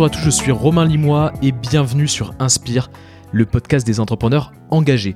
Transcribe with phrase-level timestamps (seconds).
[0.00, 2.90] Bonjour à tous, je suis Romain Limois et bienvenue sur Inspire,
[3.32, 5.14] le podcast des entrepreneurs engagés.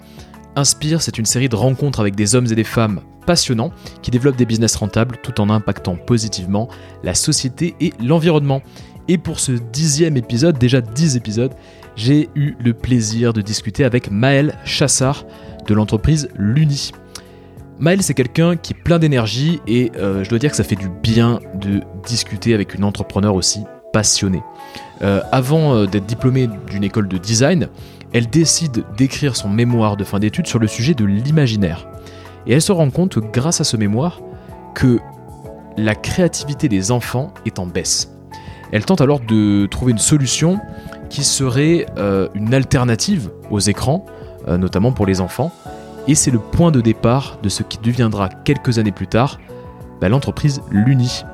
[0.57, 4.37] Inspire, c'est une série de rencontres avec des hommes et des femmes passionnants qui développent
[4.37, 6.69] des business rentables tout en impactant positivement
[7.03, 8.61] la société et l'environnement.
[9.09, 11.55] Et pour ce dixième épisode, déjà dix épisodes,
[11.97, 15.25] j'ai eu le plaisir de discuter avec Maël Chassard
[15.67, 16.91] de l'entreprise Luni.
[17.79, 20.77] Maël, c'est quelqu'un qui est plein d'énergie et euh, je dois dire que ça fait
[20.77, 23.61] du bien de discuter avec une entrepreneur aussi
[23.95, 24.43] passionnée.
[25.03, 27.69] Euh, avant euh, d'être diplômée d'une école de design,
[28.13, 31.87] elle décide d'écrire son mémoire de fin d'études sur le sujet de l'imaginaire.
[32.47, 34.21] Et elle se rend compte, grâce à ce mémoire,
[34.75, 34.99] que
[35.77, 38.13] la créativité des enfants est en baisse.
[38.73, 40.59] Elle tente alors de trouver une solution
[41.09, 41.87] qui serait
[42.35, 44.05] une alternative aux écrans,
[44.47, 45.53] notamment pour les enfants,
[46.07, 49.39] et c'est le point de départ de ce qui deviendra quelques années plus tard
[50.01, 51.25] bah, l'entreprise Luni.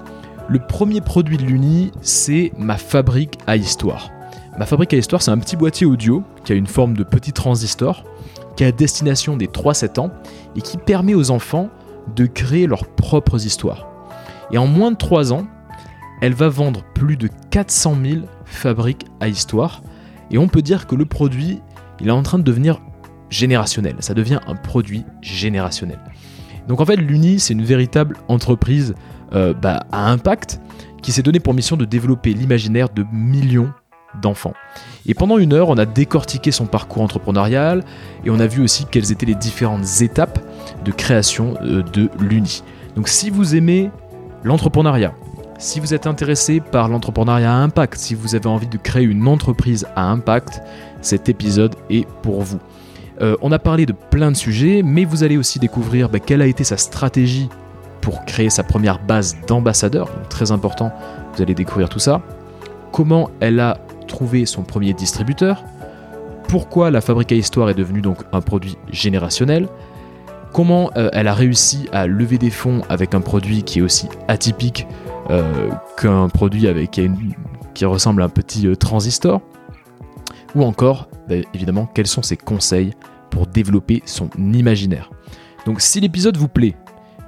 [0.51, 4.11] Le premier produit de Luni, c'est ma fabrique à histoire.
[4.59, 7.33] Ma fabrique à histoire, c'est un petit boîtier audio qui a une forme de petit
[7.33, 8.03] transistor,
[8.57, 10.11] qui a à destination des 3-7 ans
[10.57, 11.69] et qui permet aux enfants
[12.17, 13.87] de créer leurs propres histoires.
[14.51, 15.47] Et en moins de 3 ans,
[16.21, 19.83] elle va vendre plus de 400 000 fabriques à histoire.
[20.33, 21.61] Et on peut dire que le produit,
[22.01, 22.81] il est en train de devenir
[23.29, 23.95] générationnel.
[24.01, 26.01] Ça devient un produit générationnel.
[26.67, 28.97] Donc en fait, l'Uni, c'est une véritable entreprise
[29.35, 30.61] euh, bah, à impact
[31.03, 33.73] qui s'est donné pour mission de développer l'imaginaire de millions
[34.21, 34.55] d'enfants.
[35.07, 37.85] Et pendant une heure, on a décortiqué son parcours entrepreneurial
[38.25, 40.39] et on a vu aussi quelles étaient les différentes étapes
[40.85, 42.63] de création euh, de l'Uni.
[42.97, 43.91] Donc si vous aimez
[44.43, 45.15] l'entrepreneuriat,
[45.59, 49.29] si vous êtes intéressé par l'entrepreneuriat à impact, si vous avez envie de créer une
[49.29, 50.63] entreprise à impact,
[51.03, 52.59] cet épisode est pour vous.
[53.21, 56.41] Euh, on a parlé de plein de sujets, mais vous allez aussi découvrir bah, quelle
[56.41, 57.51] a été sa stratégie
[58.01, 60.93] pour créer sa première base d'ambassadeur, très important,
[61.35, 62.23] vous allez découvrir tout ça.
[62.93, 65.65] Comment elle a trouvé son premier distributeur,
[66.49, 69.69] pourquoi la fabrique histoire est devenue donc un produit générationnel,
[70.53, 74.09] comment euh, elle a réussi à lever des fonds avec un produit qui est aussi
[74.27, 74.87] atypique
[75.31, 79.41] euh, qu'un produit qui, ressemble à un petit transistor,
[80.57, 82.95] ou encore, bah, évidemment, quels sont ses conseils
[83.31, 85.11] pour développer son imaginaire.
[85.67, 86.75] Donc si l'épisode vous plaît,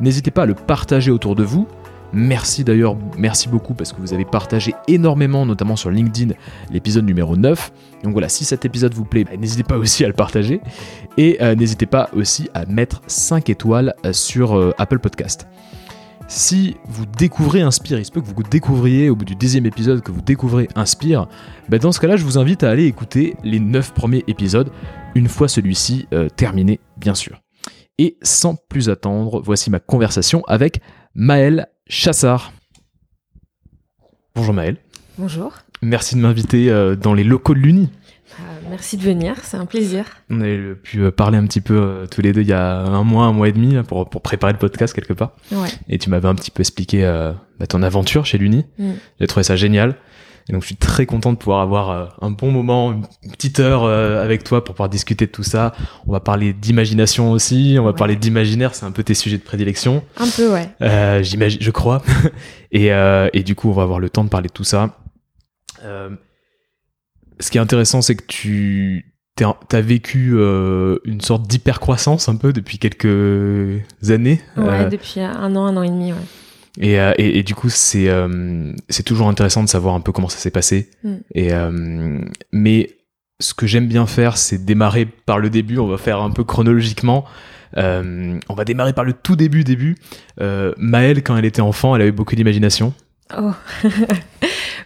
[0.03, 1.67] n'hésitez pas à le partager autour de vous.
[2.15, 6.35] Merci d'ailleurs, merci beaucoup parce que vous avez partagé énormément, notamment sur LinkedIn,
[6.71, 7.73] l'épisode numéro 9.
[8.03, 10.61] Donc voilà, si cet épisode vous plaît, n'hésitez pas aussi à le partager.
[11.17, 15.47] Et euh, n'hésitez pas aussi à mettre 5 étoiles euh, sur euh, Apple Podcast.
[16.29, 20.03] Si vous découvrez Inspire, il se peut que vous découvriez au bout du deuxième épisode
[20.03, 21.29] que vous découvrez Inspire,
[21.71, 24.71] bah, dans ce cas-là, je vous invite à aller écouter les 9 premiers épisodes,
[25.15, 27.42] une fois celui-ci terminé, bien sûr.
[28.03, 30.81] Et sans plus attendre, voici ma conversation avec
[31.15, 32.53] Maëlle Chassard.
[34.35, 34.79] Bonjour Maëlle.
[35.19, 35.53] Bonjour.
[35.83, 37.91] Merci de m'inviter euh, dans les locaux de l'Uni.
[38.73, 40.05] Merci de venir, c'est un plaisir.
[40.31, 42.79] On a pu euh, parler un petit peu euh, tous les deux il y a
[42.79, 45.33] un mois, un mois et demi pour, pour préparer le podcast quelque part.
[45.51, 45.69] Ouais.
[45.89, 48.65] Et tu m'avais un petit peu expliqué euh, bah, ton aventure chez l'Uni.
[48.79, 48.93] Mm.
[49.21, 49.97] J'ai trouvé ça génial.
[50.49, 53.85] Et donc je suis très content de pouvoir avoir un bon moment, une petite heure
[53.85, 55.73] avec toi pour pouvoir discuter de tout ça.
[56.07, 59.43] On va parler d'imagination aussi, on va parler d'imaginaire, c'est un peu tes sujets de
[59.43, 60.03] prédilection.
[60.17, 60.69] Un peu, ouais.
[60.83, 62.03] Euh, J'imagine, je crois.
[62.73, 64.97] et, et du coup, on va avoir le temps de parler de tout ça.
[65.85, 66.11] Euh,
[67.41, 69.05] ce qui est intéressant, c'est que tu
[69.41, 74.41] as vécu euh, une sorte d'hypercroissance un peu depuis quelques années.
[74.57, 76.19] Ouais, euh, depuis un an, un an et demi, ouais.
[76.81, 78.09] Et, euh, et, et, du coup, c'est
[78.89, 80.91] c'est toujours intéressant de savoir un peu comment ça s'est passé.
[81.05, 81.15] Mm.
[81.35, 81.51] Et
[82.53, 82.91] mais
[83.41, 85.79] ce que j'aime bien faire, c'est démarrer par le début.
[85.79, 87.25] On va faire un peu chronologiquement.
[87.77, 89.97] on va démarrer par le tout début, début.
[90.39, 92.95] Maëlle, quand elle était enfant, elle avait beaucoup d'imagination.
[93.37, 93.53] Oh.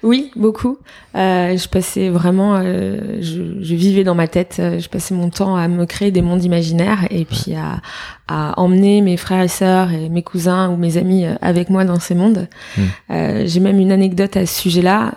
[0.02, 0.78] Oui, beaucoup.
[1.14, 4.56] Euh, je passais vraiment, euh, je, vivais dans ma tête.
[4.58, 7.80] Euh, je passais mon temps à me créer des mondes imaginaires et puis à,
[8.28, 12.16] emmener mes frères et sœurs et mes cousins ou mes amis avec moi dans ces
[12.16, 12.48] mondes.
[12.76, 13.44] Hmm.
[13.44, 15.12] J'ai même une anecdote à ce sujet-là.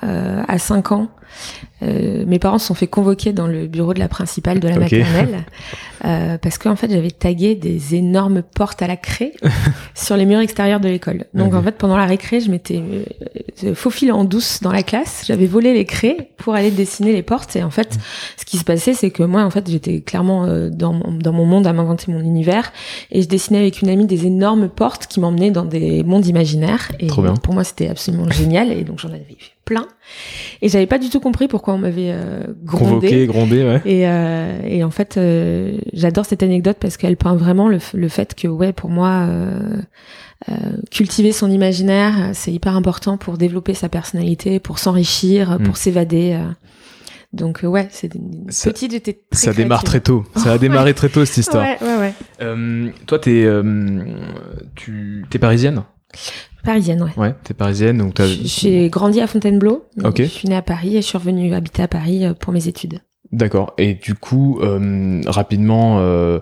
[0.47, 1.07] à 5 ans,
[1.81, 4.77] euh, mes parents se sont fait convoquer dans le bureau de la principale de la
[4.77, 5.45] maternelle
[6.05, 9.33] euh, parce qu'en fait j'avais tagué des énormes portes à la craie
[9.95, 11.25] sur les murs extérieurs de l'école.
[11.33, 12.81] Donc en fait pendant la récré je m'étais
[13.63, 17.23] euh, faufilée en douce dans la classe, j'avais volé les craies pour aller dessiner les
[17.23, 17.97] portes et en fait
[18.37, 21.33] ce qui se passait c'est que moi en fait j'étais clairement euh, dans, mon, dans
[21.33, 22.71] mon monde à m'inventer mon univers
[23.11, 26.91] et je dessinais avec une amie des énormes portes qui m'emmenaient dans des mondes imaginaires
[26.99, 29.25] et pour moi c'était absolument génial et donc j'en avais
[29.69, 29.87] plein.
[30.63, 32.89] Et j'avais pas du tout compris pourquoi on m'avait euh, grondé.
[32.89, 33.81] Convoqué, grondé, ouais.
[33.85, 38.33] Et, euh, et en fait, euh, j'adore cette anecdote parce qu'elle peint vraiment le, fait
[38.33, 39.77] que, ouais, pour moi, euh,
[40.89, 45.63] cultiver son imaginaire, c'est hyper important pour développer sa personnalité, pour s'enrichir, Mm.
[45.63, 46.39] pour s'évader.
[47.31, 50.23] Donc, ouais, c'est petite, j'étais très Ça démarre très tôt.
[50.35, 51.63] Ça a démarré très tôt cette histoire.
[51.63, 52.13] Ouais, ouais, ouais.
[52.41, 54.03] Euh, toi, t'es, euh,
[54.75, 55.83] tu, t'es parisienne?
[56.63, 57.11] Parisienne, ouais.
[57.17, 58.25] Ouais, t'es parisienne donc t'as.
[58.25, 59.85] J'ai grandi à Fontainebleau.
[60.03, 60.17] Ok.
[60.17, 62.67] Je suis née à Paris et je suis revenue habiter à Paris euh, pour mes
[62.67, 62.99] études.
[63.31, 63.73] D'accord.
[63.77, 66.39] Et du coup, euh, rapidement, euh,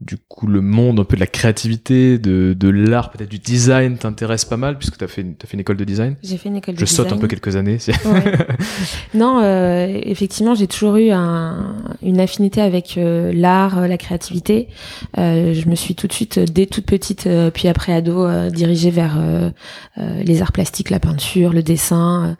[0.00, 3.98] du coup, le monde un peu de la créativité, de, de l'art, peut-être du design
[3.98, 6.14] t'intéresse pas mal puisque t'as fait, t'as fait une école de design.
[6.22, 7.20] J'ai fait une école de Je saute un design.
[7.20, 7.78] peu quelques années.
[8.04, 8.38] Ouais.
[9.14, 14.68] non, euh, effectivement, j'ai toujours eu un, une affinité avec euh, l'art, euh, la créativité.
[15.18, 19.18] Euh, je me suis tout de suite, dès toute petite, puis après ado, dirigée vers
[19.96, 22.36] les arts plastiques, la peinture, le dessin.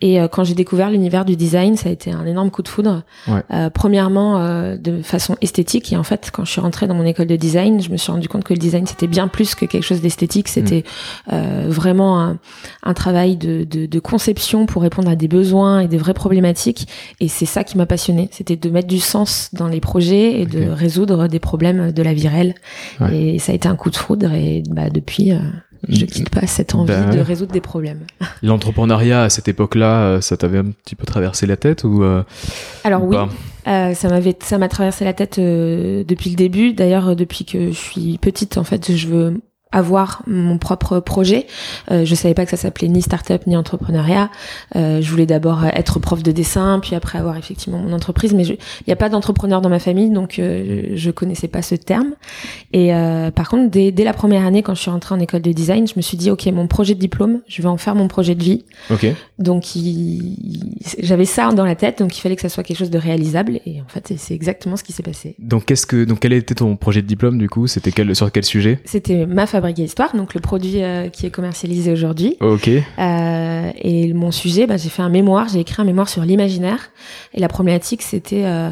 [0.00, 3.02] Et quand j'ai découvert l'univers du design, ça a été un énorme coup de foudre.
[3.26, 3.70] Ouais.
[3.74, 5.92] Premièrement, de façon esthétique.
[5.92, 8.12] Et en fait, quand je suis rentrée dans mon école de design, je me suis
[8.12, 10.48] rendu compte que le design, c'était bien plus que quelque chose d'esthétique.
[10.48, 10.84] C'était
[11.32, 12.38] euh, vraiment un,
[12.82, 16.86] un travail de, de, de conception pour répondre à des besoins et des vraies problématiques.
[17.20, 18.28] Et c'est ça qui m'a passionné.
[18.32, 22.12] C'était de mettre du sens dans les projets et de résoudre des problèmes de la
[22.12, 22.54] vie réelle.
[23.00, 23.16] Ouais.
[23.16, 24.32] Et ça a été un coup de foudre.
[24.32, 25.38] Et bah, depuis, euh,
[25.88, 28.00] je quitte pas cette envie Bah de résoudre des problèmes.
[28.42, 32.22] L'entrepreneuriat à cette époque-là, euh, ça t'avait un petit peu traversé la tête ou euh,
[32.84, 33.16] Alors ou oui,
[33.66, 36.72] Euh, ça m'avait, ça m'a traversé la tête euh, depuis le début.
[36.72, 39.40] D'ailleurs, euh, depuis que je suis petite, en fait, je veux
[39.72, 41.46] avoir mon propre projet.
[41.90, 44.30] Euh, je savais pas que ça s'appelait ni start-up ni entrepreneuriat.
[44.76, 48.34] Euh, je voulais d'abord être prof de dessin, puis après avoir effectivement mon entreprise.
[48.34, 48.58] Mais il
[48.88, 52.14] n'y a pas d'entrepreneur dans ma famille, donc euh, je connaissais pas ce terme.
[52.72, 55.42] Et euh, par contre, dès, dès la première année, quand je suis rentrée en école
[55.42, 57.94] de design, je me suis dit ok, mon projet de diplôme, je vais en faire
[57.94, 58.64] mon projet de vie.
[58.90, 59.06] Ok.
[59.38, 62.90] Donc il- j'avais ça dans la tête, donc il fallait que ça soit quelque chose
[62.90, 63.60] de réalisable.
[63.66, 65.36] Et en fait, c'est exactement ce qui s'est passé.
[65.38, 67.66] Donc qu'est-ce que donc quel était ton projet de diplôme du coup?
[67.66, 68.80] C'était quel sur quel sujet?
[68.84, 72.36] C'était ma à histoire, donc le produit euh, qui est commercialisé aujourd'hui.
[72.40, 72.68] Ok.
[72.68, 76.90] Euh, et mon sujet, bah, j'ai fait un mémoire, j'ai écrit un mémoire sur l'imaginaire.
[77.34, 78.70] Et la problématique, c'était euh,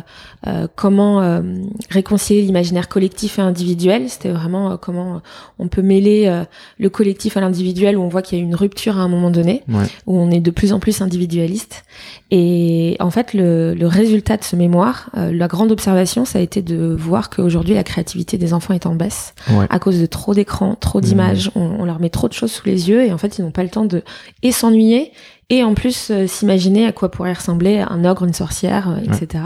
[0.77, 1.43] comment
[1.91, 4.09] réconcilier l'imaginaire collectif et individuel.
[4.09, 5.21] C'était vraiment comment
[5.59, 6.43] on peut mêler
[6.79, 9.31] le collectif à l'individuel, où on voit qu'il y a une rupture à un moment
[9.31, 9.85] donné, Ouais.
[10.07, 11.85] où on est de plus en plus individualiste.
[12.31, 16.63] Et en fait, le, le résultat de ce mémoire, la grande observation, ça a été
[16.63, 19.67] de voir qu'aujourd'hui, la créativité des enfants est en baisse Ouais.
[19.71, 21.51] à cause de trop d'écrans, trop d'images.
[21.55, 23.51] On, on leur met trop de choses sous les yeux et en fait, ils n'ont
[23.51, 24.03] pas le temps de
[24.43, 25.13] et s'ennuyer
[25.51, 29.45] et en plus euh, s'imaginer à quoi pourrait ressembler un ogre, une sorcière, euh, etc.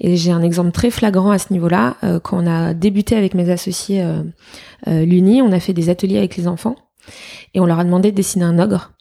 [0.00, 1.96] Et j'ai un exemple très flagrant à ce niveau-là.
[2.04, 4.04] Euh, quand on a débuté avec mes associés
[4.86, 6.76] l'Uni, on a fait des ateliers avec les enfants
[7.54, 8.92] et on leur a demandé de dessiner un ogre.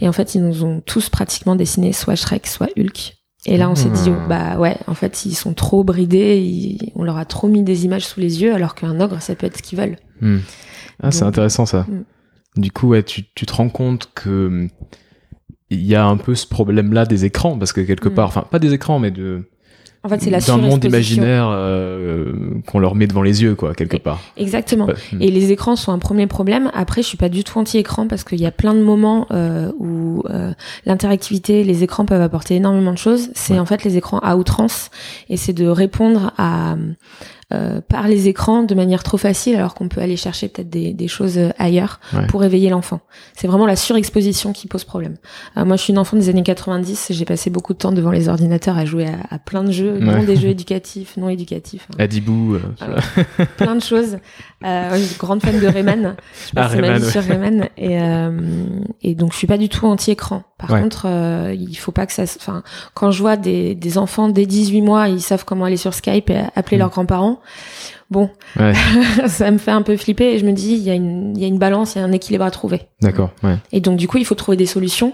[0.00, 3.14] Et en fait, ils nous ont tous pratiquement dessiné soit Shrek, soit Hulk.
[3.46, 6.92] Et là, on s'est dit, oh, bah ouais, en fait, ils sont trop bridés, ils-
[6.96, 9.46] on leur a trop mis des images sous les yeux, alors qu'un ogre, ça peut
[9.46, 9.96] être ce qu'ils veulent.
[10.20, 10.38] Hmm.
[11.02, 11.86] Ah, c'est intéressant ça.
[11.88, 12.60] Mm.
[12.60, 14.68] Du coup, ouais, tu, tu te rends compte que hum,
[15.70, 18.14] il y a un peu ce problème-là des écrans, parce que quelque Mm.
[18.14, 19.42] part, enfin pas des écrans, mais de
[20.02, 22.32] En fait, c'est la d'un monde imaginaire euh,
[22.66, 24.20] qu'on leur met devant les yeux, quoi, quelque part.
[24.36, 24.86] Exactement.
[24.86, 24.94] Ouais.
[25.20, 26.70] Et les écrans sont un premier problème.
[26.72, 29.70] Après, je suis pas du tout anti-écran parce qu'il y a plein de moments euh,
[29.78, 30.52] où euh,
[30.86, 33.28] l'interactivité, les écrans peuvent apporter énormément de choses.
[33.34, 33.58] C'est Ouais.
[33.58, 34.90] en fait les écrans à outrance
[35.28, 36.76] et c'est de répondre à
[37.52, 40.92] euh, par les écrans de manière trop facile alors qu'on peut aller chercher peut-être des,
[40.92, 42.26] des choses euh, ailleurs Ouais.
[42.26, 43.00] pour éveiller l'enfant.
[43.34, 45.16] C'est vraiment la surexposition qui pose problème.
[45.56, 47.08] Euh, moi, je suis une enfant des années 90.
[47.10, 49.94] J'ai passé beaucoup de temps devant les ordinateurs à jouer à, à plein de jeux,
[49.94, 50.00] Ouais.
[50.00, 51.86] non des jeux éducatifs, non éducatifs.
[51.92, 52.60] hein Adibou, euh,
[53.56, 54.18] plein de choses.
[54.64, 56.16] Euh, je suis grande fan de Rayman.
[56.46, 57.10] Je Ah, passe ma Rayman, vie ouais.
[57.10, 58.40] sur Rayman et euh,
[59.02, 60.42] et donc je suis pas du tout anti-écran.
[60.58, 60.82] Par Ouais.
[60.82, 62.26] contre, euh, il faut pas que ça.
[62.26, 62.62] se- Enfin,
[62.94, 66.30] quand je vois des des enfants dès 18 mois, ils savent comment aller sur Skype
[66.30, 66.80] et appeler Mm.
[66.80, 67.40] leurs grands-parents.
[68.10, 68.72] Bon, Ouais.
[69.26, 71.42] ça me fait un peu flipper et je me dis il y a une il
[71.42, 72.82] y a une balance, il y a un équilibre à trouver.
[73.02, 73.56] D'accord, ouais.
[73.70, 75.12] Et donc du coup, il faut trouver des solutions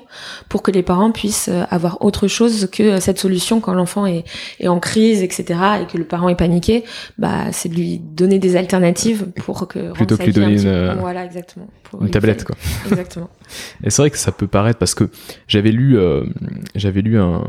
[0.49, 4.07] pour que les parents puissent euh, avoir autre chose que euh, cette solution quand l'enfant
[4.07, 4.25] est,
[4.61, 5.59] est en crise, etc.
[5.83, 6.85] et que le parent est paniqué.
[7.19, 10.69] Bah, c'est de lui donner des alternatives pour que Plutôt que lui un donner une,
[10.69, 12.57] euh, voilà exactement pour Une tablette, quoi.
[12.87, 13.29] Exactement.
[13.83, 15.11] Et c'est vrai que ça peut paraître parce que
[15.49, 16.25] j'avais lu, euh,
[16.75, 17.45] j'avais lu un,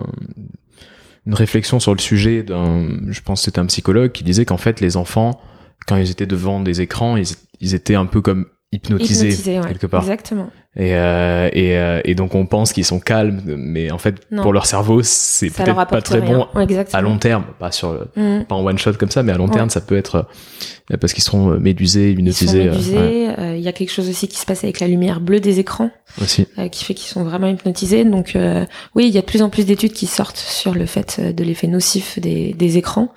[1.25, 4.57] une réflexion sur le sujet d'un, je pense que c'était un psychologue qui disait qu'en
[4.57, 5.39] fait les enfants,
[5.87, 7.27] quand ils étaient devant des écrans, ils,
[7.61, 9.67] ils étaient un peu comme hypnotisés, Hypnotisés, ouais.
[9.67, 10.01] quelque part.
[10.01, 10.49] Exactement.
[10.77, 14.41] Et, euh, et, euh, et donc on pense qu'ils sont calmes, mais en fait Non.
[14.43, 16.47] pour leur cerveau c'est peut-être pas très rien.
[16.53, 16.99] bon Exactement.
[16.99, 18.43] à long terme, pas sur le- Mm.
[18.43, 19.53] pas en one shot comme ça, mais à long Ouais.
[19.53, 20.27] terme ça peut être
[20.91, 24.27] euh, parce qu'ils seront médusés, hypnotisés euh, ouais, euh, Il y a quelque chose aussi
[24.27, 25.89] qui se passe avec la lumière bleue des écrans,
[26.21, 26.45] aussi.
[26.71, 28.03] qui fait qu'ils sont vraiment hypnotisés.
[28.03, 28.65] Donc euh,
[28.95, 31.43] oui, il y a de plus en plus d'études qui sortent sur le fait de
[31.45, 33.13] l'effet nocif des, des écrans.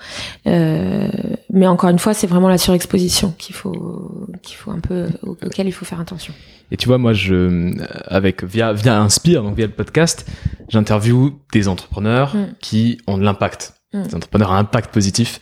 [0.46, 1.08] Euh,
[1.52, 5.36] mais encore une fois, c'est vraiment la surexposition qu'il faut, qu'il faut un peu, au-
[5.44, 6.32] auquel il faut faire attention.
[6.70, 7.72] Et tu vois, moi, je,
[8.06, 10.26] avec via via Inspire, donc via le podcast,
[10.68, 12.46] j'interviewe des entrepreneurs Mm.
[12.60, 14.02] qui ont de l'impact, Mm.
[14.02, 15.40] des entrepreneurs à impact positif.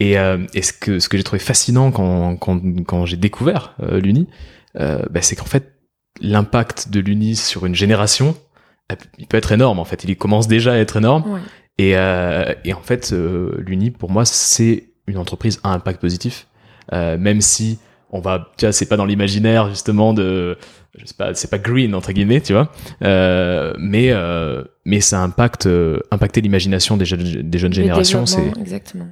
[0.00, 3.74] Et, euh, et ce que ce que j'ai trouvé fascinant quand quand quand j'ai découvert
[3.82, 4.28] euh, l'Uni,
[4.78, 5.72] euh, bah, c'est qu'en fait
[6.20, 8.36] l'impact de l'Uni sur une génération,
[9.18, 9.78] il peut être énorme.
[9.78, 11.24] En fait, il commence déjà à être énorme.
[11.30, 11.40] Ouais.
[11.78, 16.46] Et, euh, et en fait, euh, l'Uni, pour moi, c'est une entreprise à impact positif,
[16.92, 17.78] euh, même si
[18.10, 20.56] on va, tu vois, c'est pas dans l'imaginaire justement de,
[20.98, 22.70] je sais pas, c'est pas green entre guillemets, tu vois,
[23.02, 28.52] euh, mais euh, mais ça impacte euh, impacter l'imagination des jeunes des jeunes générations, c'est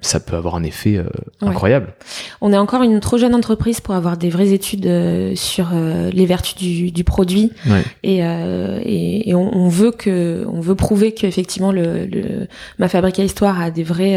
[0.00, 0.98] ça peut avoir un effet
[1.42, 1.48] Ouais.
[1.48, 1.94] incroyable.
[2.40, 4.88] On est encore une trop jeune entreprise pour avoir des vraies études
[5.36, 5.70] sur
[6.12, 7.82] les vertus du, du produit Ouais.
[8.02, 12.46] et, et, et on, on veut que on veut prouver qu'effectivement le, le
[12.78, 14.16] ma fabrique à histoire a des vraies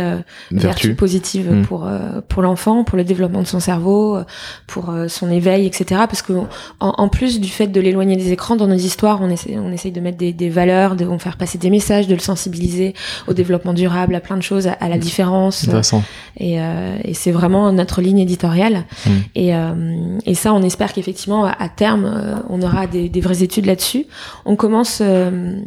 [0.51, 0.95] vertus Vertu.
[0.95, 1.63] positives Mm.
[1.63, 1.89] pour
[2.27, 4.19] pour l'enfant, pour le développement de son cerveau,
[4.67, 6.01] pour son éveil, etc.
[6.07, 6.45] Parce que en,
[6.79, 9.91] en plus du fait de l'éloigner des écrans dans nos histoires, on essaie on essaye
[9.91, 12.93] de mettre des, des valeurs, de on faire passer des messages, de le sensibiliser
[13.27, 15.63] au développement durable, à plein de choses, à, à la différence.
[15.63, 16.03] Intéressant.
[16.37, 18.85] Et, euh, et c'est vraiment notre ligne éditoriale.
[19.05, 19.09] Mm.
[19.35, 23.21] Et, euh, et ça, on espère qu'effectivement, à, à terme, euh, on aura des, des
[23.21, 24.05] vraies études là-dessus.
[24.45, 25.59] On commence euh,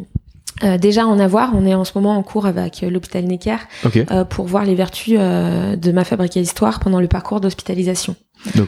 [0.63, 1.51] euh, déjà en avoir.
[1.55, 3.57] On est en ce moment en cours avec euh, l'hôpital Necker
[4.11, 8.15] euh, pour voir les vertus euh, de ma fabrique à histoire pendant le parcours d'hospitalisation.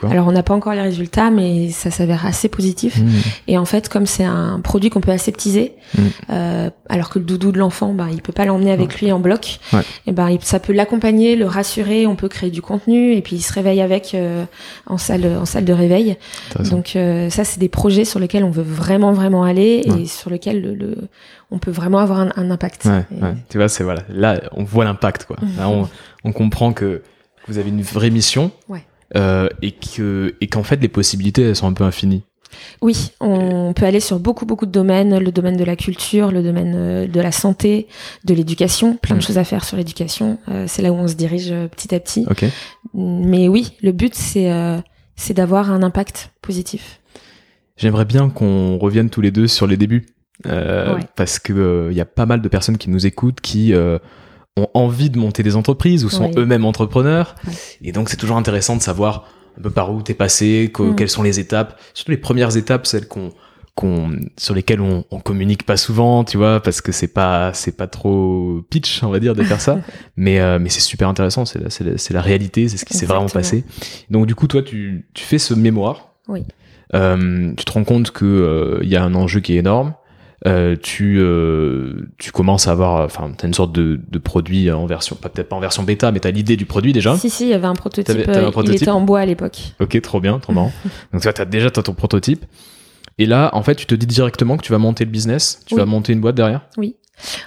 [0.08, 3.00] Alors, on n'a pas encore les résultats, mais ça s'avère assez positif.
[3.00, 3.08] Mmh.
[3.48, 6.02] Et en fait, comme c'est un produit qu'on peut aseptiser, Mm.
[6.32, 9.20] euh, alors que le doudou de l'enfant, bah, il peut pas l'emmener avec lui en
[9.20, 9.82] bloc, Ouais.
[10.08, 13.36] et ben il- ça peut l'accompagner, le rassurer, on peut créer du contenu, et puis
[13.36, 14.46] il se réveille avec euh,
[14.88, 16.18] en salle en salle de réveil.
[16.72, 20.02] Donc euh, ça, c'est des projets sur lesquels on veut vraiment vraiment aller Ouais.
[20.04, 20.98] et sur lesquels le, le-
[21.54, 22.86] on peut vraiment avoir un, un impact.
[22.86, 23.34] Ouais, Et- ouais.
[23.50, 24.02] Tu vois, c'est voilà.
[24.10, 25.38] Là, on voit l'impact, quoi.
[25.58, 25.88] Là, on,
[26.24, 27.02] on comprend que
[27.48, 28.52] vous avez une vraie mission.
[28.68, 28.84] Ouais.
[29.16, 32.24] Euh, et que et qu'en fait les possibilités elles sont un peu infinies.
[32.82, 36.42] Oui, on peut aller sur beaucoup beaucoup de domaines, le domaine de la culture, le
[36.42, 37.88] domaine euh, de la santé,
[38.26, 39.24] de l'éducation, plein de Mm.
[39.24, 40.40] choses à faire sur l'éducation.
[40.50, 42.26] Euh, c'est là où on se dirige petit à petit.
[42.96, 44.78] Mais oui, le but c'est euh,
[45.16, 47.00] c'est d'avoir un impact positif.
[47.78, 50.08] J'aimerais bien qu'on revienne tous les deux sur les débuts.
[50.48, 51.02] Euh, Ouais.
[51.16, 53.98] Parce que euh, y a pas mal de personnes qui nous écoutent qui euh,
[54.58, 56.32] ont envie de monter des entreprises ou sont Ouais.
[56.38, 57.36] eux-mêmes entrepreneurs.
[57.48, 57.54] Ouais.
[57.82, 59.26] Et donc c'est toujours intéressant de savoir
[59.58, 60.96] un peu par où t'es passé, co- Mm.
[60.96, 63.30] quelles sont les étapes, surtout les premières étapes, celles qu'on
[63.76, 67.76] qu'on sur lesquelles on, on communique pas souvent, tu vois, parce que c'est pas c'est
[67.76, 69.80] pas trop pitch, on va dire, de faire ça.
[70.16, 72.94] mais euh, mais c'est super intéressant, c'est la, c'est la, la réalité, c'est ce qui
[72.96, 73.64] s'est vraiment passé.
[74.12, 76.10] Donc du coup, toi, tu tu fais ce mémoire.
[76.28, 76.44] Oui.
[76.94, 79.96] Euh, tu te rends compte que euh, il y a un enjeu qui est énorme.
[80.46, 84.86] Euh, tu euh, tu commences à avoir, enfin, t'as une sorte de, de produit en
[84.86, 87.16] version, pas peut-être pas en version bêta, mais t'as l'idée du produit déjà.
[87.16, 88.06] Si si, il y avait un prototype.
[88.08, 89.58] T'avais- t'avais un euh, prototype Il était en bois à l'époque.
[89.80, 90.74] Ok, trop bien, trop marrant.
[91.14, 92.44] Donc tu vois, t'as déjà t'as ton prototype.
[93.20, 95.76] Et là, en fait, tu te dis directement que tu vas monter le business, tu
[95.76, 95.80] Oui.
[95.80, 96.62] vas monter une boîte derrière?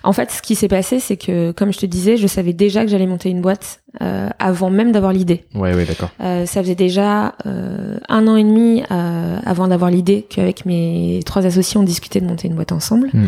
[0.03, 2.85] En fait, ce qui s'est passé, c'est que, comme je te disais, je savais déjà
[2.85, 5.45] que j'allais monter une boîte euh, avant même d'avoir l'idée.
[5.55, 6.11] Ouais, ouais, d'accord.
[6.21, 11.21] Euh, ça faisait déjà euh, un an et demi euh, avant d'avoir l'idée qu'avec mes
[11.25, 13.11] trois associés, on discutait de monter une boîte ensemble.
[13.13, 13.27] Mm.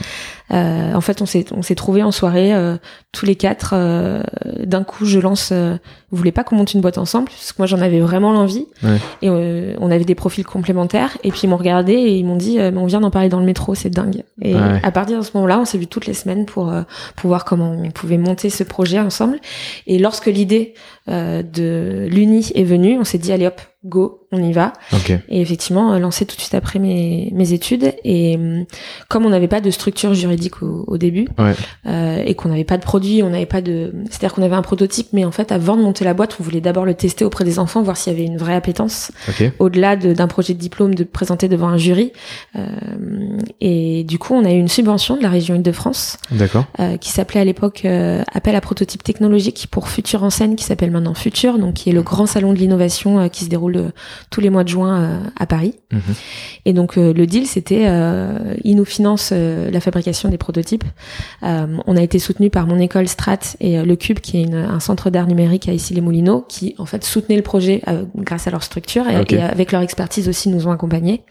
[0.51, 2.77] Euh, en fait, on s'est on s'est trouvés en soirée euh,
[3.13, 3.73] tous les quatre.
[3.75, 4.23] euh,
[4.65, 5.51] D'un coup, je lance.
[5.53, 5.77] Euh,
[6.11, 7.27] vous voulez pas qu'on monte une boîte ensemble?
[7.29, 8.67] Parce que moi, j'en avais vraiment l'envie.
[8.83, 8.97] Ouais.
[9.21, 11.19] Et euh, on avait des profils complémentaires.
[11.23, 13.29] Et puis ils m'ont regardé et ils m'ont dit euh, Mais on vient d'en parler
[13.29, 14.23] dans le métro, c'est dingue.
[14.43, 14.81] Et Ouais.
[14.83, 16.83] à partir de ce moment-là, on s'est vu toutes les semaines pour euh,
[17.17, 19.39] pour voir comment on pouvait monter ce projet ensemble.
[19.87, 20.75] Et lorsque l'idée
[21.09, 24.73] euh, de l'Uni est venue, on s'est dit allez hop, go, on y va.
[24.93, 25.11] Ok.
[25.29, 27.95] Et effectivement, euh, lancé tout de suite après mes, mes études.
[28.05, 28.65] Et hum,
[29.09, 31.55] comme on n'avait pas de structure juridique au, au début, Ouais.
[31.87, 34.63] euh, et qu'on n'avait pas de produit, on n'avait pas de, c'est-à-dire qu'on avait un
[34.63, 37.45] prototype, mais en fait, avant de monter la boîte, on voulait d'abord le tester auprès
[37.45, 39.53] des enfants, voir s'il y avait une vraie appétence, Ok.
[39.61, 42.13] au-delà de- d'un projet de diplôme, de présenter devant un jury.
[42.57, 42.67] Euh,
[43.61, 46.65] et du coup, on a eu une subvention de la région Île-de-France D'accord.
[46.81, 50.65] euh, qui s'appelait à l'époque euh, Appel à prototype technologique pour Futur en scène, qui
[50.65, 53.68] s'appelle maintenant Futur, donc qui est le grand salon de l'innovation euh, qui se déroule
[53.71, 53.93] déroule
[54.31, 55.75] tous les mois de juin à Paris.
[55.93, 56.01] Mhm.
[56.65, 57.87] Et donc le deal, c'était,
[58.65, 60.85] ils nous financent la fabrication des prototypes.
[61.43, 64.81] on a été soutenu par mon école Strat et le Cube, qui est une, un
[64.81, 67.83] centre d'art numérique à Issy-les-Moulineaux, qui en fait soutenait le projet
[68.17, 71.23] grâce à leur structure et, avec leur expertise aussi nous ont accompagnés.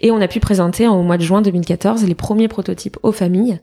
[0.00, 3.12] Et on a pu présenter en- au mois de juin 2014 les premiers prototypes aux
[3.12, 3.60] familles.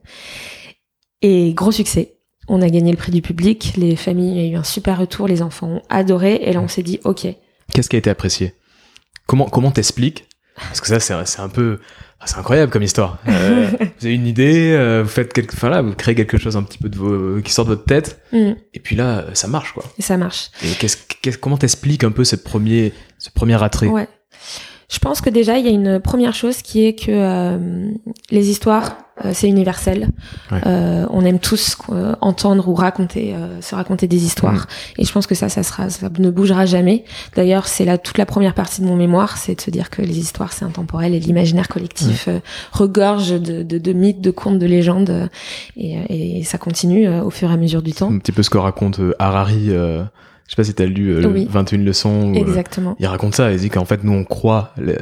[1.21, 2.13] Et gros succès.
[2.47, 5.41] On a gagné le prix du public, les familles, a eu un super retour, les
[5.41, 7.27] enfants ont adoré, et là on s'est dit, ok,
[7.77, 8.55] Qu'est-ce qui a été apprécié?
[9.27, 10.25] Comment comment t'expliques?
[10.55, 11.77] Parce que ça, c'est c'est un peu.
[12.19, 13.19] ah, C'est incroyable comme histoire.
[13.27, 13.67] Euh,
[13.99, 16.63] vous avez une idée, euh, vous faites quelque, enfin là, vous créez quelque chose un
[16.63, 18.53] petit peu de vos, qui sort de votre tête, Mm.
[18.73, 19.83] et puis là, euh, ça marche quoi.
[19.99, 20.49] et ça marche.
[20.63, 23.85] Et qu'est-ce, qu'est-ce- comment t'expliques un peu ce premier, ce premier attrait?
[23.89, 24.07] Ouais.
[24.89, 27.89] Je pense que déjà, il y a une première chose qui est que euh,
[28.31, 30.07] les histoires, euh, c'est universel.
[30.49, 30.61] Ouais.
[30.65, 34.65] Euh, on aime tous euh, entendre ou raconter, euh, se raconter des histoires.
[34.97, 37.03] Et je pense que ça, ça sera, ça ne bougera jamais.
[37.35, 40.01] D'ailleurs, c'est là toute la première partie de mon mémoire, c'est de se dire que
[40.01, 42.39] les histoires, c'est intemporel et l'imaginaire collectif euh,
[42.71, 45.29] regorge de, de, de mythes, de contes, de légendes,
[45.75, 48.09] et, et ça continue euh, au fur et à mesure du temps.
[48.09, 49.69] Un petit peu ce que raconte euh, Harari.
[50.47, 51.47] Je sais pas si t'as lu euh, le Oui.
[51.49, 52.31] 21 leçons.
[52.31, 52.95] où, euh, Exactement.
[52.99, 53.51] il raconte ça.
[53.51, 54.73] Il dit qu'en fait, nous, on croit.
[54.77, 54.95] le-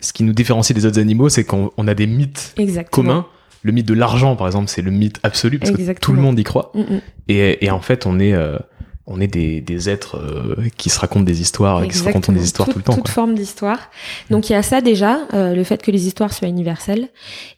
[0.00, 3.04] ce qui nous différencie des autres animaux, c'est qu'on on a des mythes Exactement.
[3.06, 3.26] communs.
[3.62, 6.38] Le mythe de l'argent, par exemple, c'est le mythe absolu parce que tout le monde
[6.38, 6.70] y croit.
[6.74, 7.00] Mm, mm.
[7.28, 8.58] Et, et en fait, on est, euh,
[9.06, 12.44] on est des, des êtres euh, qui se racontent des histoires, qui se racontent des
[12.44, 12.94] histoires tout le temps.
[12.94, 13.12] Toute quoi.
[13.12, 13.90] forme d'histoire.
[14.30, 17.08] Donc il y a ça déjà, euh, le fait que les histoires soient universelles.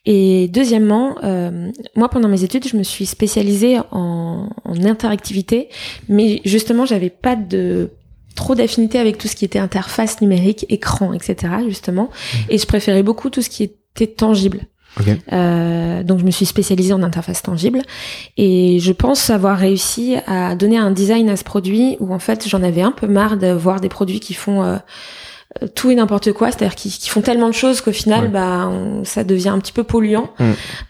[0.04, 5.68] Et deuxièmement, euh, moi pendant mes études, je me suis spécialisée en, en interactivité,
[6.08, 7.90] mais justement j'avais pas de
[8.34, 11.54] trop d'affinité avec tout ce qui était interface numérique, écran, etc.
[11.66, 12.36] Justement, Mmh.
[12.50, 14.60] et je préférais beaucoup tout ce qui était tangible.
[15.00, 15.06] Ok.
[15.32, 17.82] Euh, donc je me suis spécialisée en interface tangible
[18.36, 22.48] et je pense avoir réussi à donner un design à ce produit où en fait
[22.48, 24.76] j'en avais un peu marre de voir des produits qui font euh,
[25.74, 28.28] tout et n'importe quoi, c'est-à-dire qui, qui font tellement de choses qu'au final Ouais.
[28.28, 30.30] bah on- ça devient un petit peu polluant.
[30.38, 30.44] Mm.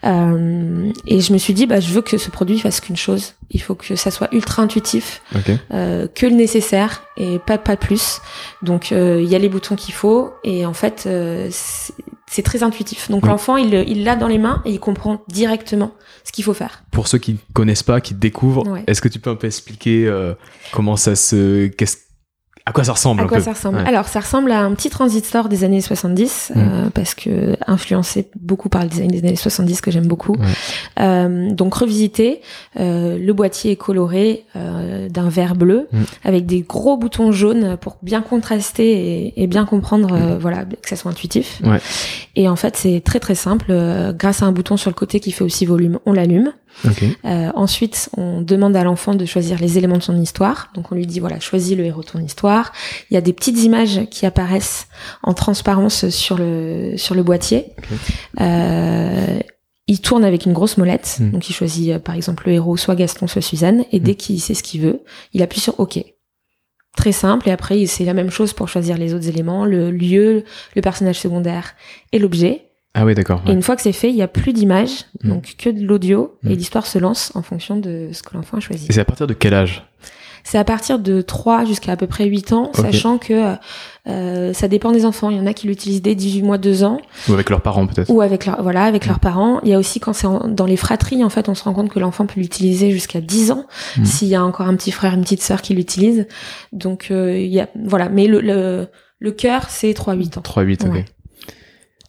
[0.05, 3.33] Euh, et je me suis dit bah je veux que ce produit fasse qu'une chose,
[3.51, 5.51] il faut que ça soit ultra intuitif, Ok.
[5.73, 8.19] euh, que le nécessaire et pas pas plus.
[8.61, 11.49] Donc euh, il y a les boutons qu'il faut et en fait euh,
[12.31, 13.09] c'est très intuitif.
[13.09, 13.29] Donc Oui.
[13.29, 15.91] l'enfant il il l'a dans les mains et il comprend directement
[16.23, 16.83] ce qu'il faut faire.
[16.91, 18.83] Pour ceux qui connaissent pas, qui découvrent, Ouais.
[18.87, 20.33] est-ce que tu peux un peu expliquer euh,
[20.71, 21.97] comment ça se, qu'est-ce,
[22.69, 23.85] à quoi ça ressemble À un quoi peu ça ressemble Ouais.
[23.87, 26.59] Alors ça ressemble à un petit transistor des années 70 Mm.
[26.59, 30.33] euh, parce que influencé beaucoup par le design des années 70 que j'aime beaucoup.
[30.33, 30.45] Ouais.
[30.99, 32.41] Euh, donc revisité,
[32.79, 35.97] euh, le boîtier est coloré euh, d'un vert bleu Mm.
[36.23, 40.87] avec des gros boutons jaunes pour bien contraster et, et bien comprendre, euh, voilà, que
[40.89, 41.61] ça soit intuitif.
[41.63, 41.79] Ouais.
[42.35, 43.67] Et en fait c'est très très simple.
[43.69, 46.51] euh, grâce à un bouton sur le côté qui fait aussi volume, on l'allume.
[47.25, 50.69] Euh, ensuite, on demande à l'enfant de choisir les éléments de son histoire.
[50.75, 52.71] Donc, on lui dit voilà, choisis le héros de ton histoire.
[53.09, 54.87] Il y a des petites images qui apparaissent
[55.23, 57.73] en transparence sur le sur le boîtier.
[58.39, 59.39] Euh,
[59.87, 61.17] il tourne avec une grosse molette.
[61.19, 61.31] Mm.
[61.31, 63.85] Donc, il choisit euh, par exemple le héros, soit Gaston, soit Suzanne.
[63.91, 65.01] Et dès qu'il sait ce qu'il veut,
[65.33, 65.99] il appuie sur OK.
[66.95, 67.49] Très simple.
[67.49, 70.43] Et après, c'est la même chose pour choisir les autres éléments, le lieu,
[70.75, 71.75] le personnage secondaire
[72.11, 72.68] et l'objet.
[72.95, 73.41] Ah oui, d'accord.
[73.45, 73.53] Et ouais.
[73.53, 75.29] une fois que c'est fait, il n'y a plus d'image, Mm.
[75.29, 76.51] donc que de l'audio, Mm.
[76.51, 78.87] et l'histoire se lance en fonction de ce que l'enfant a choisi.
[78.89, 79.85] Et c'est à partir de quel âge?
[80.45, 83.55] C'est à partir de 3 jusqu'à à peu près 8 ans, sachant que
[84.07, 85.29] euh, ça dépend des enfants.
[85.29, 87.85] Il y en a qui l'utilisent dès 18 mois, 2 ans, Ou avec leurs parents
[87.85, 89.09] peut-être ou avec, leur, voilà, avec Mm.
[89.09, 89.59] leurs parents.
[89.63, 91.89] Il y a aussi quand c'est dans les fratries, en fait, on se rend compte
[91.89, 93.65] que l'enfant peut l'utiliser jusqu'à 10 ans,
[93.97, 94.05] Mm.
[94.05, 96.25] s'il y a encore un petit frère, une petite sœur qui l'utilise.
[96.71, 98.07] Donc, euh, il y a, voilà.
[98.09, 98.87] Mais le, le,
[99.19, 100.41] le cœur, c'est 3-8 ans.
[100.41, 101.03] 3-8, ok.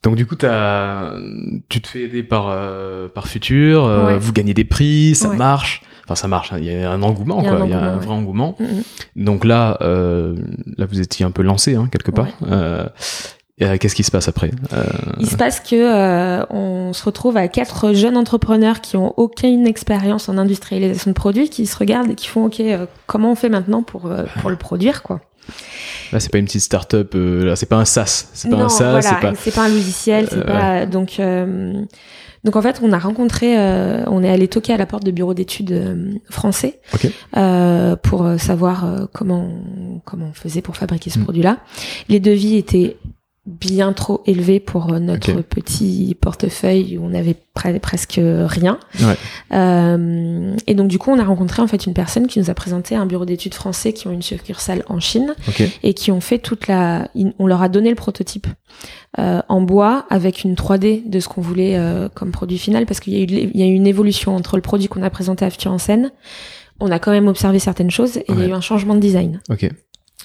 [0.03, 4.19] Donc du coup, tu te fais aider par euh, par Futur, euh, Ouais.
[4.19, 5.37] vous gagnez des prix, ça Ouais.
[5.37, 5.83] marche.
[6.05, 6.53] Enfin, ça marche.
[6.53, 7.67] hein, Il y a un engouement, Il y a un quoi.
[7.67, 8.57] Il y a un vrai engouement.
[8.59, 9.25] Mm, mm.
[9.25, 10.35] Donc là, euh,
[10.79, 12.27] là, vous étiez un peu lancé, hein, quelque part.
[12.51, 12.87] Euh,
[13.59, 14.83] et, euh, Qu'est-ce qui se passe après Euh,
[15.21, 19.67] Il se passe que euh, on se retrouve à quatre jeunes entrepreneurs qui ont aucune
[19.67, 23.35] expérience en industrialisation de produits, qui se regardent et qui font OK, euh, comment on
[23.37, 25.21] fait maintenant pour euh, pour le produire quoi
[26.13, 27.13] Là, c'est pas une petite start-up.
[27.15, 28.27] euh, là, c'est pas un SaaS.
[28.33, 28.91] C'est pas Non, un SaaS.
[28.91, 29.33] voilà, C'est pas.
[29.35, 31.83] c'est pas un logiciel, c'est Euh, pas donc euh,
[32.45, 33.55] donc en fait on a rencontré,
[34.07, 36.81] on est allé toquer à la porte de bureaux d'études français
[38.03, 41.25] pour savoir comment on- comment on faisait pour fabriquer ce Mm.
[41.25, 41.59] produit-là.
[42.09, 42.97] Les devis étaient
[43.47, 48.79] bien trop élevés pour euh, notre petit portefeuille où on avait pre- presque rien.
[49.01, 49.17] Ouais.
[49.53, 52.55] Euh, et donc du coup, on a rencontré en fait une personne qui nous a
[52.55, 55.63] présenté un bureau d'études français qui ont une succursale en Chine Ok.
[55.83, 57.09] et qui ont fait toute la.
[57.39, 58.47] On leur a donné le prototype
[59.19, 63.01] euh, en bois avec une 3D de ce qu'on voulait euh, comme produit final parce
[63.01, 65.11] qu'il y a eu il y a eu une évolution entre le produit qu'on a
[65.11, 66.13] présenté à Futur en scène.
[66.79, 69.01] On a quand même observé certaines choses et il y a eu un changement de
[69.01, 69.41] design.
[69.51, 69.69] Ok.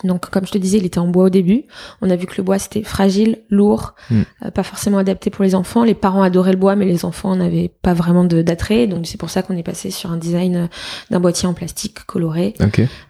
[0.04, 1.64] Donc, comme je te disais, il était en bois au début.
[2.02, 4.22] On a vu que le bois c'était fragile, lourd, Mm.
[4.46, 5.84] euh, pas forcément adapté pour les enfants.
[5.84, 8.88] Les parents adoraient le bois, mais les enfants n'avaient pas vraiment d'attrait.
[8.88, 10.68] Donc, c'est pour ça qu'on est passé sur un design euh,
[11.12, 12.54] d'un boîtier en plastique coloré.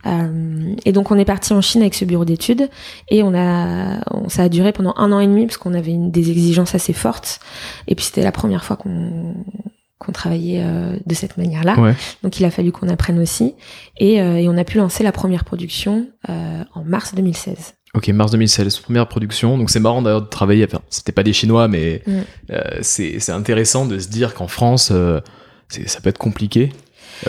[0.05, 2.69] Euh, et donc, on est parti en Chine avec ce bureau d'études
[3.09, 5.91] et on a, on, ça a duré pendant un an et demi parce qu'on avait
[5.91, 7.39] une, des exigences assez fortes.
[7.87, 9.33] Et puis, c'était la première fois qu'on
[9.99, 11.79] qu'on travaillait euh, de cette manière-là.
[11.79, 11.93] Ouais.
[12.23, 13.53] Donc il a fallu qu'on apprenne aussi.
[13.97, 17.73] Et, euh, et on a pu lancer la première production euh, en mars 2016.
[17.93, 19.57] Ok, mars 2016, première production.
[19.57, 20.65] Donc c'est marrant d'ailleurs de travailler.
[20.65, 22.19] Enfin, c'était pas des Chinois, mais Mm.
[22.81, 24.91] c'est intéressant de se dire qu'en France,
[25.69, 26.71] ça peut être compliqué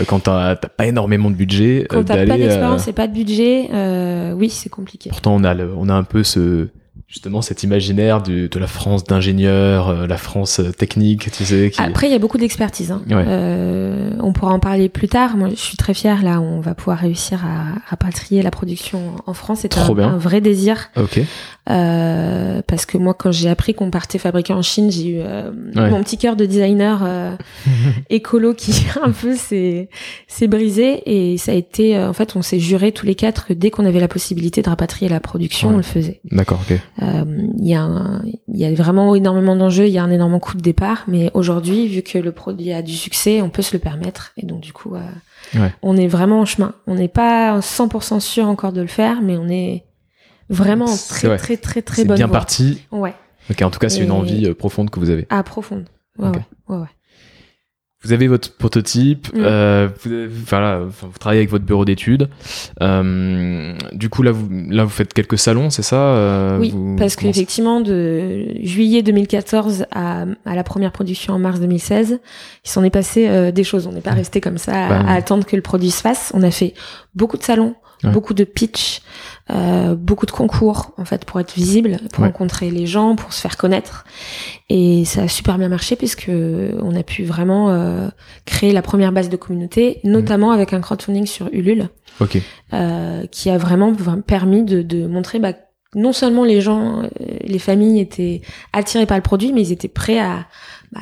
[0.08, 3.68] quand t'as pas énormément de budget Quand t'as pas d'expérience et pas de budget,
[4.34, 5.10] oui, c'est compliqué.
[5.10, 6.66] pourtant, on a le- on a un peu ce
[7.08, 11.70] justement cet imaginaire du- de la France d'ingénieurs, euh, la France euh, technique, tu sais.
[11.72, 11.80] Qui...
[11.80, 12.90] Après, il y a beaucoup d'expertise.
[12.90, 13.02] hein.
[13.08, 13.24] Ouais.
[13.26, 15.36] Euh, on pourra en parler plus tard.
[15.36, 16.22] Moi, je suis très fière.
[16.22, 19.60] Là, on va pouvoir réussir à rapatrier la production en France.
[19.62, 20.88] C'est un, vrai désir.
[20.96, 21.20] Ok.
[21.68, 25.50] Euh, parce que moi, quand j'ai appris qu'on partait fabriquer en Chine, j'ai eu euh,
[25.74, 25.90] Ouais.
[25.90, 27.36] mon petit cœur de designer euh,
[28.10, 29.88] écolo qui un peu s'est
[30.48, 33.52] brisé et ça a été euh, en fait on s'est juré tous les quatre que
[33.52, 35.74] dès qu'on avait la possibilité de rapatrier la production Ouais.
[35.74, 36.60] on le faisait D'accord.
[36.70, 36.78] Ok.
[37.02, 37.24] Euh,
[37.58, 40.40] il y a un- il y a vraiment énormément d'enjeux il y a un énorme
[40.40, 43.76] coup de départ mais aujourd'hui vu que le produit a du succès on peut se
[43.76, 45.00] le permettre et donc du coup euh,
[45.60, 45.72] Ouais.
[45.82, 49.36] on est vraiment en chemin on n'est pas 100% sûr encore de le faire mais
[49.36, 49.84] on est
[50.48, 52.38] vraiment très très très très C'est bonne bien voie.
[52.38, 52.82] parti.
[52.92, 53.14] ouais
[53.50, 53.60] Ok.
[53.62, 55.26] En tout cas, c'est une envie euh, profonde que vous avez.
[55.28, 55.84] à profonde
[56.18, 56.86] ouais ouais ouais
[58.06, 59.38] Vous avez votre prototype, Mm.
[59.42, 62.28] euh, vous, avez- voilà, enfin, vous travaillez avec votre bureau d'études.
[62.82, 66.94] Euh, du coup, là vous, là, vous faites quelques salons, c'est ça euh, Oui, vous-
[66.96, 72.20] parce qu'effectivement, de juillet 2014 à, à la première production en mars 2016,
[72.64, 73.86] il s'en est passé des choses.
[73.86, 76.30] On n'est pas resté comme ça à, Bah, à attendre que le produit se fasse.
[76.34, 76.74] On a fait
[77.14, 78.10] beaucoup de salons, Ouais.
[78.10, 79.00] beaucoup de pitch,
[79.50, 82.28] euh, beaucoup de concours, en fait, pour être visible, pour Ouais.
[82.28, 84.04] rencontrer les gens, pour se faire connaître.
[84.68, 88.08] Et ça a super bien marché puisque on a pu vraiment euh,
[88.44, 91.88] créer la première base de communauté, notamment avec un crowdfunding sur Ulule
[92.20, 92.38] Ok.
[92.72, 93.92] euh, qui a vraiment
[94.26, 95.52] permis de, de montrer bah,
[95.94, 97.08] non seulement les gens, euh,
[97.44, 100.46] les familles étaient attirés par le produit, mais ils étaient prêts à,
[100.92, 101.00] bah,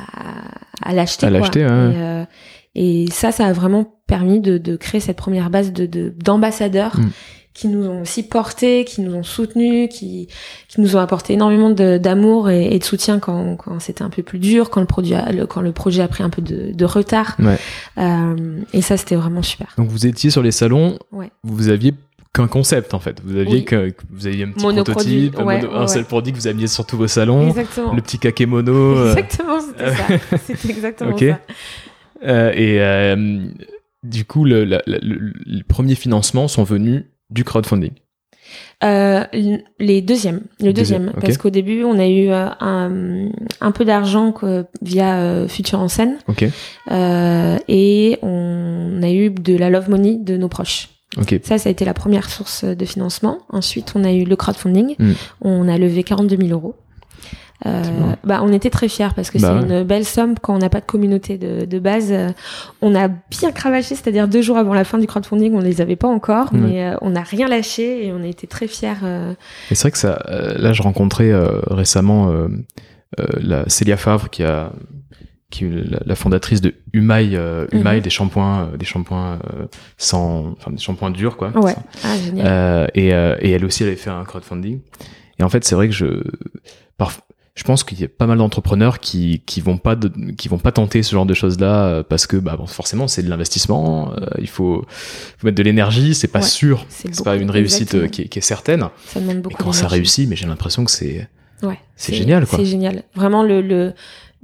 [0.83, 1.25] à l'acheter.
[1.25, 1.71] À l'acheter, ouais.
[1.71, 2.23] Et, euh,
[2.75, 6.97] et ça, ça a vraiment permis de, de créer cette première base de de- d'ambassadeurs.
[7.55, 10.27] Qui nous ont aussi portés, qui nous ont soutenus, qui,
[10.67, 14.23] qui nous ont apporté énormément d'amour et, et de soutien quand, quand c'était un peu
[14.23, 16.73] plus dur, quand le, produit a- le- quand le projet a pris un peu de,
[16.73, 17.37] de retard.
[17.39, 17.57] Ouais.
[17.97, 19.67] Euh, et ça, c'était vraiment super.
[19.77, 21.31] Donc vous étiez sur les salons, Ouais.
[21.45, 21.93] vous aviez
[22.33, 23.21] qu'un concept en fait.
[23.23, 23.63] Vous aviez Oui.
[23.63, 26.47] que, vous aviez un petit prototype, un, ouais, mono- ouais, un seul produit que vous
[26.47, 27.93] aviez sur tous vos salons, Exactement.
[27.93, 28.73] le petit kakémono.
[28.97, 30.37] euh, Exactement, c'était ça.
[30.45, 31.39] C'était exactement ça.
[32.25, 33.45] euh, et euh,
[34.03, 37.93] du coup, le, la- la- le- les premiers financements sont venus du crowdfunding.
[38.83, 39.23] Euh,
[39.79, 43.29] les deuxièmes, le Deuxième, parce qu'au début on a eu euh, un,
[43.61, 44.33] un peu d'argent
[44.81, 46.17] via euh, Future en scène
[47.67, 50.89] et on a eu de la love money de nos proches.
[51.43, 53.39] Ça, ça a été la première source de financement.
[53.49, 54.95] Ensuite, on a eu le crowdfunding.
[54.99, 55.11] Mm.
[55.41, 56.75] On a levé 42 000 euros.
[57.65, 57.81] Euh,
[58.25, 60.69] bah, on était très fiers parce que Bah c'est une belle somme quand on n'a
[60.69, 62.11] pas de communauté de, de base.
[62.11, 62.29] Euh,
[62.81, 65.95] On a bien cravaché, c'est-à-dire deux jours avant la fin du crowdfunding, on les avait
[65.95, 68.91] pas encore, mais euh, on n'a rien lâché et on a été très fiers.
[69.03, 69.33] euh,
[69.71, 70.21] Et c'est vrai que ça,
[70.57, 71.31] là, je rencontrais
[71.69, 72.29] récemment
[73.37, 74.71] la Célia Favre qui a
[75.51, 78.03] qui est la, la fondatrice de Humail, euh, Humail Mhm.
[78.03, 79.39] des shampoings, des shampoings
[79.97, 81.51] sans, enfin des shampoings durs quoi.
[81.57, 82.91] Ouais, ah, génial.
[82.95, 84.81] Et, et elle aussi, elle avait fait un crowdfunding.
[85.39, 86.21] Et en fait, c'est vrai que je,
[87.55, 90.57] je pense qu'il y a pas mal d'entrepreneurs qui qui vont pas de- qui vont
[90.57, 94.11] pas tenter ce genre de choses là parce que bah bon, forcément c'est de l'investissement,
[94.13, 94.85] euh, il faut,
[95.37, 98.27] faut mettre de l'énergie, c'est pas Ouais, sûr, c'est pas une réussite euh, qui est,
[98.27, 98.85] qui est certaine.
[99.07, 99.63] Ça demande beaucoup.
[99.63, 101.29] quand ça réussit, mais j'ai l'impression que c'est
[101.63, 102.59] Ouais, c'est génial, quoi.
[102.59, 103.03] C'est génial.
[103.15, 103.93] Vraiment, le, le,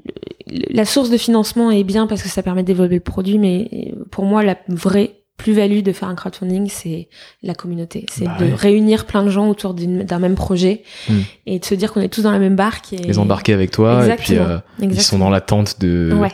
[0.05, 3.37] le- la source de financement est bien parce que ça permet de développer le produit,
[3.37, 7.07] mais pour moi, la vraie plus-value de faire un crowdfunding, c'est
[7.43, 8.05] la communauté.
[8.11, 11.13] C'est Bah de réunir plein de gens autour d'un même projet Mm.
[11.47, 12.93] et de se dire qu'on est tous dans la même barque.
[12.93, 12.97] Et...
[12.97, 16.31] les embarquer avec toi et puis euh, ils sont dans l'attente de Ouais,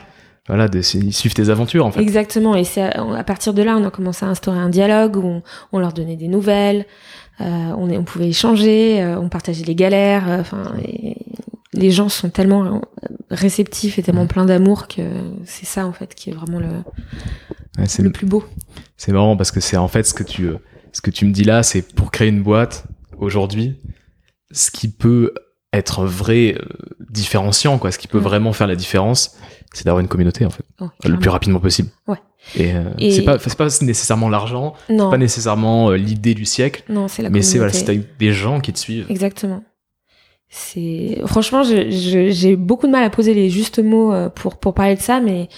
[0.48, 2.02] voilà de ils suivent tes aventures en fait.
[2.02, 2.56] exactement.
[2.56, 5.26] Et c'est à, à partir de là, on a commencé à instaurer un dialogue où
[5.26, 5.42] on,
[5.72, 6.86] on leur donnait des nouvelles,
[7.42, 10.26] euh, on, pouvait échanger, euh, on partageait les galères.
[10.40, 10.74] Enfin,
[11.74, 12.82] les gens sont tellement
[13.30, 14.28] réceptifs et tellement Mm.
[14.28, 15.02] pleins d'amour que
[15.46, 16.68] c'est ça en fait qui est vraiment le,
[17.78, 18.44] Ouais, c'est le plus beau.
[18.98, 20.58] c'est marrant parce que c'est en fait ce que tu euh,
[20.94, 22.86] ce que tu me dis là, c'est pour créer une boîte
[23.18, 23.80] aujourd'hui,
[24.52, 25.34] ce qui peut
[25.74, 26.66] être vrai euh,
[27.10, 27.92] différenciant, quoi.
[27.92, 29.36] Ce qui peut vraiment faire la différence,
[29.74, 31.90] c'est d'avoir une communauté, en fait, Oh, le plus rapidement possible.
[32.08, 32.18] Ouais.
[32.56, 36.46] Et, euh, Et- c'est pas, c'est pas nécessairement l'argent, Non, pas nécessairement euh, l'idée du
[36.46, 39.06] siècle, non, c'est la mais c'est voilà, c'est des gens qui te suivent.
[39.10, 39.64] Exactement.
[40.50, 44.56] C'est franchement, je- je- j'ai beaucoup de mal à poser les justes mots euh, pour
[44.58, 45.50] pour parler de ça, mais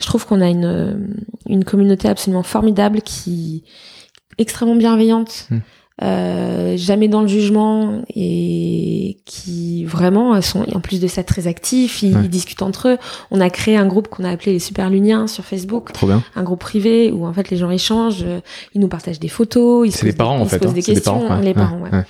[0.00, 0.94] je trouve qu'on a une euh,
[1.48, 3.64] une communauté absolument formidable qui
[4.38, 5.58] est extrêmement bienveillante, Hmm.
[6.04, 12.02] euh, jamais dans le jugement et qui vraiment sont en plus de ça très actifs.
[12.04, 12.20] Ils, Ouais.
[12.24, 12.98] ils discutent entre eux.
[13.32, 16.22] On a créé un groupe qu'on a appelé les Superluniens sur Facebook Trop bien.
[16.36, 18.40] un groupe privé où en fait les gens échangent, euh,
[18.74, 20.58] ils nous partagent des photos, ils se posent parents des, en fait.
[20.60, 22.04] posent hein, des questions, parents, ouais, les parents, ouais.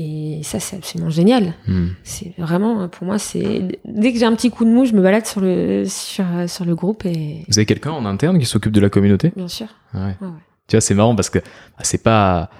[0.00, 1.54] Et ça c'est absolument génial.
[1.66, 1.88] Hmm.
[2.04, 5.02] C'est vraiment pour moi c'est dès que j'ai un petit coup de mou, je me
[5.02, 8.72] balade sur le sur sur le groupe et Vous avez quelqu'un en interne qui s'occupe
[8.72, 9.32] de la communauté?
[9.34, 9.66] Bien sûr.
[9.94, 10.00] Ouais.
[10.00, 10.42] Ouais, ouais.
[10.68, 12.50] Tu vois, c'est marrant parce que bah, c'est pas.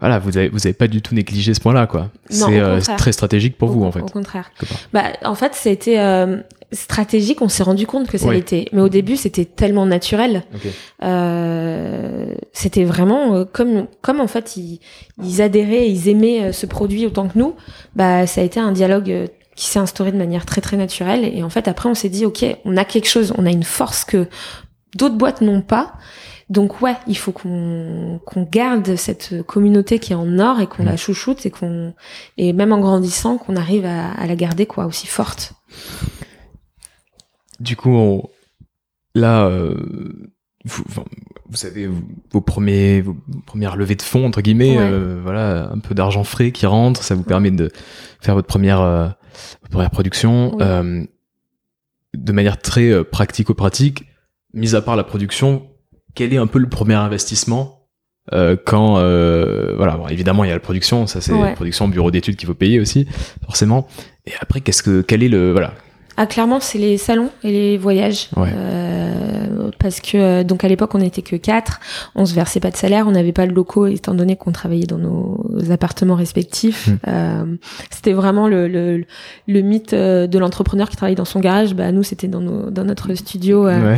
[0.00, 2.10] Voilà, vous avez, vous avez pas du tout négligé ce point-là, quoi.
[2.30, 4.00] C'est euh, très stratégique pour Au- vous, en fait.
[4.00, 4.50] Au contraire.
[4.92, 6.38] Bah, en fait, c'était euh,
[6.72, 7.42] stratégique.
[7.42, 8.66] On s'est rendu compte que ça l'était.
[8.72, 10.42] Mais au début, c'était tellement naturel.
[11.02, 14.80] Euh, c'était vraiment euh, comme comme en fait ils,
[15.22, 17.54] ils adhéraient, ils aimaient euh, ce produit autant que nous.
[17.96, 21.24] Bah, ça a été un dialogue euh, qui s'est instauré de manière très très naturelle.
[21.24, 23.64] Et en fait, après, on s'est dit, ok, on a quelque chose, on a une
[23.64, 24.26] force que
[24.96, 25.94] d'autres boîtes n'ont pas.
[26.50, 30.82] Donc ouais, il faut qu'on qu'on garde cette communauté qui est en or et qu'on
[30.82, 30.86] Mm.
[30.86, 31.94] la chouchoute et qu'on
[32.36, 35.54] et même en grandissant qu'on arrive à, à la garder quoi aussi forte.
[37.60, 38.28] Du coup, on-
[39.14, 39.76] là, euh,
[40.64, 41.04] vous, enfin,
[41.48, 41.88] vous avez
[42.32, 44.88] vos premiers, vos premières levées de fonds entre guillemets, Ouais.
[44.90, 47.70] euh, voilà, un peu d'argent frais qui rentre, ça vous permet de
[48.20, 49.06] faire votre première, euh,
[49.62, 50.56] votre première production
[52.12, 54.04] de manière très pratico-pratique.
[54.52, 55.68] Mis à part la production,
[56.14, 57.76] quel est un peu le premier investissement
[58.32, 61.50] euh, quand, euh, voilà, bon, évidemment il y a la production, ça c'est Ouais.
[61.50, 63.06] la production bureau d'études qu'il faut payer aussi,
[63.44, 63.88] forcément.
[64.26, 65.74] Et après, qu'est-ce que, quel est le, voilà,
[66.16, 68.48] Ah clairement c'est les salons et les voyages Ouais.
[68.54, 71.80] Euh, parce que euh, donc à l'époque on n'était que quatre,
[72.14, 74.86] on se versait pas de salaire, on n'avait pas de locaux étant donné qu'on travaillait
[74.86, 76.88] dans nos appartements respectifs.
[76.88, 76.98] Mm.
[77.08, 77.44] Euh,
[77.90, 79.04] c'était vraiment le, le,
[79.46, 81.74] le mythe de l'entrepreneur qui travaille dans son garage.
[81.74, 83.96] Bah nous c'était dans, nos, dans notre studio euh,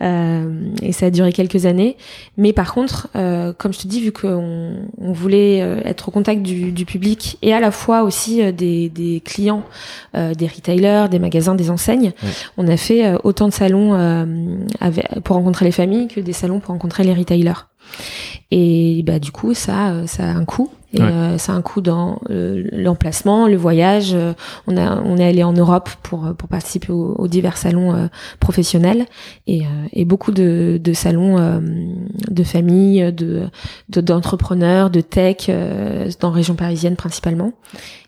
[0.00, 0.76] ouais.
[0.82, 1.96] et ça a duré quelques années.
[2.36, 6.42] Mais par contre, euh, comme je te dis, vu qu'on on voulait être au contact
[6.42, 9.64] du, du public et à la fois aussi des, des clients,
[10.16, 12.12] euh, des retailers, des magasins, des enseignes,
[12.56, 14.24] on a fait euh, autant de salons euh,
[14.80, 17.66] avec- pour rencontrer les familles que des salons pour rencontrer les retailers.
[18.50, 20.70] Et bah du coup, ça, euh, ça a un coût.
[20.96, 21.08] Et Ouais.
[21.10, 24.12] euh, ça a un coût dans euh, l'emplacement, le voyage.
[24.14, 24.32] euh,
[24.68, 28.06] on a, on est allé en Europe pour pour participer aux, aux divers salons euh,
[28.38, 29.06] professionnels
[29.48, 31.58] et, euh, et beaucoup de, de salons euh,
[32.30, 33.48] de famille, de
[33.88, 37.52] de- d'entrepreneurs, de, tech euh, dans la région parisienne principalement.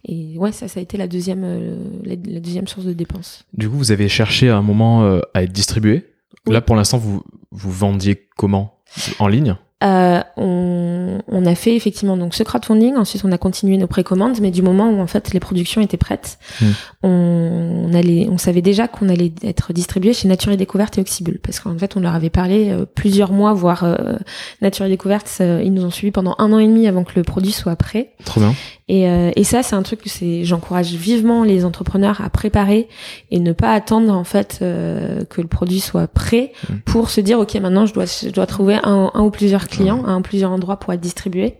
[0.05, 3.45] Et ouais, ça, ça a été la deuxième euh, la, la deuxième source de dépenses.
[3.53, 6.05] Du coup, vous avez cherché à un moment euh, à être distribué.
[6.47, 6.53] Oui.
[6.55, 8.75] Là, pour l'instant, vous vous vendiez comment?
[9.19, 9.57] En ligne?
[9.85, 12.97] Euh, on, on a fait effectivement donc ce crowdfunding.
[12.97, 15.99] Ensuite, on a continué nos précommandes, mais du moment où en fait les productions étaient
[15.99, 16.67] prêtes, Hmm.
[17.03, 21.03] on, on allait, on savait déjà qu'on allait être distribué chez Nature et Découverte et
[21.03, 24.17] Oxybul, parce qu'en fait, on leur avait parlé euh, plusieurs mois, voire euh,
[24.63, 27.23] Nature et Découverte, ils nous ont suivis pendant un an et demi avant que le
[27.23, 28.13] produit soit prêt.
[28.25, 28.55] Trop bien.
[28.89, 32.89] Et, euh, et ça, c'est un truc que c'est, j'encourage vivement les entrepreneurs à préparer
[33.31, 36.75] et ne pas attendre en fait que le produit soit prêt Mm.
[36.87, 40.05] pour se dire ok maintenant je dois je dois trouver un, un ou plusieurs clients
[40.05, 41.57] à un ou plusieurs endroits pour être distribué.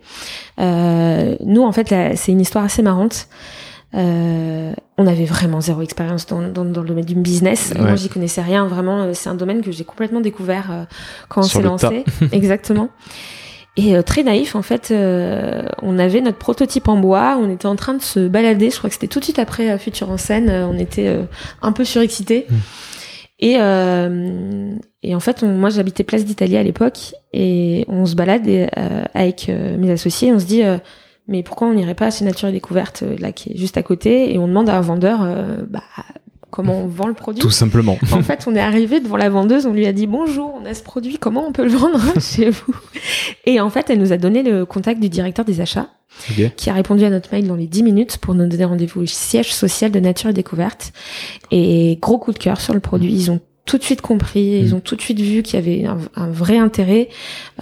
[0.59, 3.29] Euh, nous en fait c'est une histoire assez marrante.
[3.95, 7.73] Euh, on avait vraiment zéro expérience dans, dans, dans le domaine du business.
[7.75, 7.81] Ouais.
[7.81, 8.67] Moi, j'y connaissais rien.
[8.67, 10.85] Vraiment, euh, c'est un domaine que j'ai complètement découvert euh,
[11.29, 12.05] quand on s'est lancé.
[12.33, 12.91] Exactement.
[13.77, 17.67] Et euh, très naïf, en fait, euh, on avait notre prototype en bois, on était
[17.67, 20.17] en train de se balader, je crois que c'était tout de suite après Future en
[20.17, 21.25] scène, on était euh,
[21.61, 22.47] un peu surexcités.
[22.49, 22.55] Mm.
[23.39, 28.15] Et, euh, et en fait, on- moi j'habitais Place d'Italie à l'époque, et on se
[28.15, 28.69] balade euh,
[29.15, 30.63] avec euh, mes associés, on se dit,
[31.29, 34.33] mais pourquoi on n'irait pas chez Nature et Découverte, là qui est juste à côté,
[34.33, 35.19] et on demande à un vendeur,
[35.69, 35.83] bah,
[36.57, 37.99] comment on vend le produit Tout simplement.
[38.13, 40.73] en fait, on est arrivé devant la vendeuse, on lui a dit bonjour, on a
[40.73, 42.75] ce produit, comment on peut le vendre chez vous?
[43.45, 45.91] Et en fait, elle nous a donné le contact du directeur des achats,
[46.57, 49.07] qui a répondu à notre mail dans les 10 minutes pour nous donner rendez-vous au
[49.07, 50.95] siège social de Nature et Découverte.
[51.51, 53.13] Et gros coup de cœur sur le produit.
[53.13, 54.77] Ils ont tout de suite compris, ils Mm.
[54.77, 57.09] ont tout de suite vu qu'il y avait un, un vrai intérêt,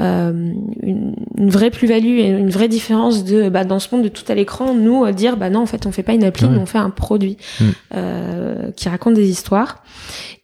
[0.01, 4.09] euh, une, une vraie plus-value et une vraie différence de bah, dans ce monde de
[4.09, 6.45] tout à l'écran, nous euh, dire bah non en fait on fait pas une appli,
[6.45, 6.53] Ouais.
[6.53, 7.65] mais on fait un produit Mm.
[7.97, 9.83] euh, qui raconte des histoires.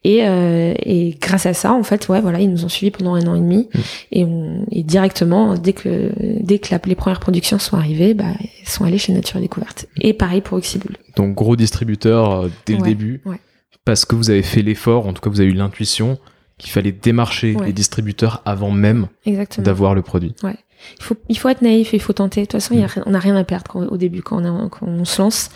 [0.02, 3.12] Et, euh, et grâce à ça, en fait, ouais, voilà, ils nous ont suivis pendant
[3.16, 3.68] un an et demi.
[3.74, 3.78] Mm.
[4.12, 6.10] Et, on, et directement, dès que,
[6.42, 8.32] dès que la- les premières productions sont arrivées, bah,
[8.64, 9.86] sont allés chez Nature et Découverte.
[10.00, 10.96] Et pareil pour Oxybull.
[11.16, 13.36] Donc gros distributeur euh, dès le début, ouais.
[13.84, 16.18] Parce que vous avez fait l'effort, en tout cas vous avez eu l'intuition
[16.58, 17.66] qu'il fallait démarcher Ouais.
[17.66, 19.64] les distributeurs avant même Exactement.
[19.64, 20.34] d'avoir le produit.
[20.98, 22.40] Il faut, il faut être naïf et il faut tenter.
[22.42, 24.42] De toute façon, y a rien- on n'a rien à perdre quand- au début quand
[24.42, 25.50] on, a- quand on se lance.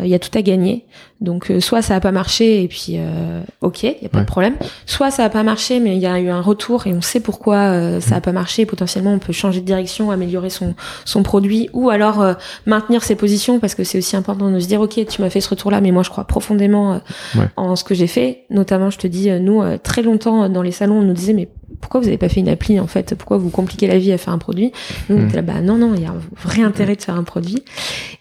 [0.00, 0.84] Euh, Il y a tout à gagner.
[1.20, 4.18] Donc, euh, soit ça a pas marché et puis euh, ok, il y a pas
[4.18, 4.24] Ouais.
[4.24, 4.54] de problème.
[4.86, 7.18] Soit ça a pas marché, mais il y a eu un retour et on sait
[7.18, 8.62] pourquoi euh, ça a pas marché.
[8.62, 12.34] Et potentiellement, on peut changer de direction, améliorer son son produit, ou alors euh,
[12.66, 15.40] maintenir ses positions parce que c'est aussi important de se dire ok, tu m'as fait
[15.40, 16.98] ce retour-là, mais moi je crois profondément euh,
[17.36, 17.46] Ouais.
[17.56, 18.44] en ce que j'ai fait.
[18.50, 21.48] Notamment, je te dis, nous euh, très longtemps dans les salons, on nous disait mais
[21.80, 23.14] pourquoi vous avez pas fait une appli en fait?
[23.16, 24.72] Pourquoi vous compliquez la vie à faire un produit?
[25.08, 25.24] Nous, on Mm.
[25.26, 27.62] était là, bah non, non, il y a un vrai intérêt de faire un produit.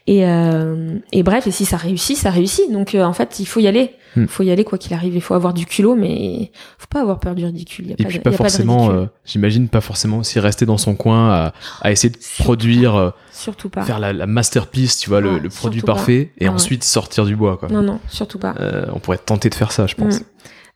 [0.09, 2.71] Et, euh, et bref, et si ça réussit, ça réussit.
[2.71, 3.91] Donc euh, en fait, il faut y aller.
[4.15, 4.27] Il Mm.
[4.29, 5.13] faut y aller quoi qu'il arrive.
[5.13, 7.85] Il faut avoir du culot, mais faut pas avoir peur du ridicule.
[7.85, 9.81] Il y a Et pas puis de, pas il y a forcément, euh, j'imagine pas
[9.81, 13.83] forcément aussi rester dans son coin à, à essayer de Surtout produire, Surtout pas.
[13.83, 15.93] faire la, la masterpiece, tu vois, le, produit pas.
[15.93, 16.55] parfait, et Ah ouais.
[16.55, 17.57] ensuite sortir du bois.
[17.57, 17.67] Quoi.
[17.69, 18.55] Non, non, surtout pas.
[18.61, 20.21] Euh, on pourrait tenter de faire ça, je pense.
[20.21, 20.23] Mm.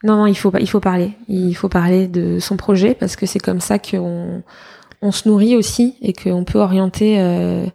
[0.04, 1.14] Non, non, il faut, il faut parler.
[1.30, 4.44] Il faut parler de son projet parce que c'est comme ça qu'on
[5.02, 7.66] on se nourrit aussi et qu'on peut orienter euh,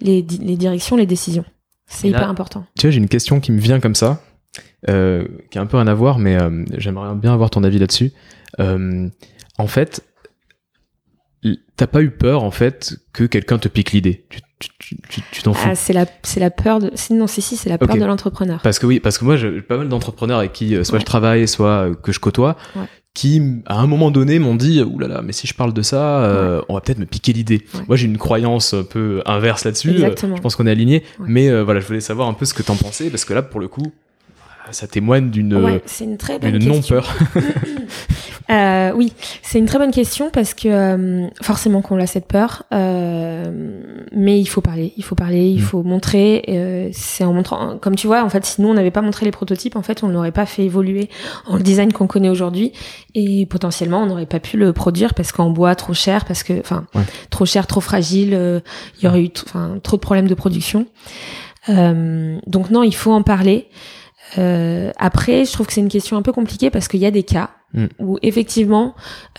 [0.00, 1.44] les, di- les directions, les décisions.
[1.86, 2.66] C'est hyper important.
[2.78, 4.20] Tu vois, j'ai une question qui me vient comme ça,
[4.88, 7.78] euh, qui a un peu rien à voir, mais euh, j'aimerais bien avoir ton avis
[7.78, 8.12] là-dessus.
[8.58, 10.02] En fait,
[11.76, 14.26] t'as pas eu peur, en fait, que quelqu'un te pique l'idée?
[14.28, 14.40] Tu
[15.08, 15.68] tu- t'en fous.
[15.70, 16.90] Ah, c'est la, c'est la peur de.
[17.10, 18.60] Non, si, si, c'est la peur de l'entrepreneur.
[18.62, 21.00] Parce que oui, parce que moi, j'ai pas mal d'entrepreneurs avec qui euh, soit Ouais.
[21.00, 22.82] je travaille, soit euh, que je côtoie, Ouais.
[23.14, 26.20] qui à un moment donné m'ont dit là là, mais si je parle de ça,
[26.24, 27.64] euh, on va peut-être me piquer l'idée.
[27.88, 29.90] Moi, j'ai une croyance un peu inverse là-dessus.
[29.90, 30.36] Exactement.
[30.36, 32.62] Je pense qu'on est aligné, mais euh, voilà, je voulais savoir un peu ce que
[32.62, 33.86] t'en pensais parce que là, pour le coup,
[34.72, 36.96] ça témoigne d'une Ouais, c'est une très bonne d'une question.
[36.96, 37.14] non-peur.
[38.48, 42.62] Euh, oui, c'est une très bonne question parce que euh, forcément qu'on a cette peur,
[42.72, 43.44] euh,
[44.12, 45.64] mais il faut parler, il faut parler, il Mm.
[45.64, 46.44] faut montrer.
[46.48, 49.24] euh, c'est en montrant, comme tu vois, en fait, si nous on n'avait pas montré
[49.24, 51.08] les prototypes, en fait, on l'aurait pas fait évoluer
[51.46, 52.72] en le design qu'on connaît aujourd'hui,
[53.14, 56.60] et potentiellement on n'aurait pas pu le produire parce qu'en bois trop cher, parce que,
[56.60, 57.02] enfin, Ouais.
[57.30, 58.60] trop cher, trop fragile, euh,
[59.00, 60.86] il y aurait eu, enfin, trop de problèmes de production.
[61.68, 63.66] Euh, donc non, il faut en parler.
[64.38, 67.10] Euh, après, je trouve que c'est une question un peu compliquée parce qu'il y a
[67.10, 67.86] des cas Mm.
[68.00, 68.94] où effectivement,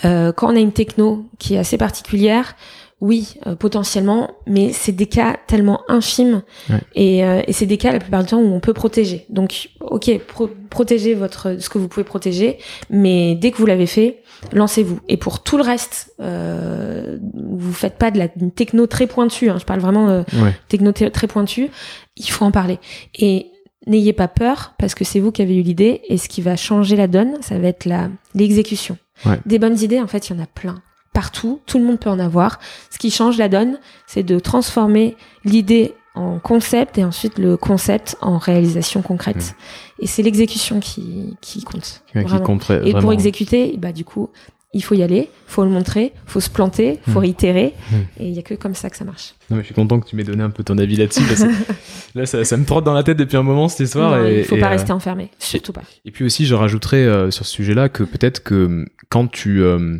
[0.06, 2.56] euh, quand on a une techno qui est assez particulière,
[3.00, 6.80] oui, euh, potentiellement, mais c'est des cas tellement infimes Ouais.
[6.96, 9.26] et, euh, et c'est des cas la plupart du temps où on peut protéger.
[9.30, 12.58] Donc, ok, pro- protégez votre ce que vous pouvez protéger,
[12.90, 15.00] mais dès que vous l'avez fait, lancez-vous.
[15.10, 19.50] Et pour tout le reste, euh, vous faites pas de la une techno très pointue.
[19.52, 20.54] Hein, je parle vraiment ouais.
[20.68, 21.70] techno très pointue.
[22.16, 22.80] Il faut en parler.
[23.20, 23.48] Et
[23.88, 26.56] n'ayez pas peur parce que c'est vous qui avez eu l'idée et ce qui va
[26.56, 28.98] changer la donne, ça va être la l'exécution.
[29.26, 29.40] Ouais.
[29.46, 30.82] Des bonnes idées, en fait, il y en a plein.
[31.14, 32.60] Partout, tout le monde peut en avoir.
[32.92, 38.18] Ce qui change la donne, c'est de transformer l'idée en concept et ensuite le concept
[38.22, 39.56] en réalisation concrète.
[40.00, 42.04] Et c'est l'exécution qui, qui compte.
[42.12, 44.30] Qui compte Et pour exécuter, bah du coup,
[44.74, 47.26] il faut y aller, faut le montrer, faut se planter, faut Hmm.
[47.26, 47.96] itérer, Hmm.
[48.20, 49.34] et il y a que comme ça que ça marche.
[49.50, 51.24] Non, mais je suis content que tu m'aies donné un peu ton avis là-dessus.
[51.26, 51.50] parce que
[52.20, 54.28] là, ça, ça me trotte dans la tête depuis un moment cette histoire.
[54.28, 55.84] Il faut et, pas euh, rester enfermé, surtout pas.
[56.06, 59.62] Et puis aussi, je rajouterais euh, sur ce sujet-là que peut-être que hum, quand tu,
[59.64, 59.98] euh,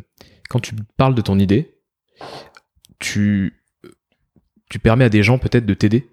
[0.50, 1.74] quand tu parles de ton idée,
[3.00, 3.54] tu,
[4.70, 6.08] tu permets à des gens peut-être de t'aider.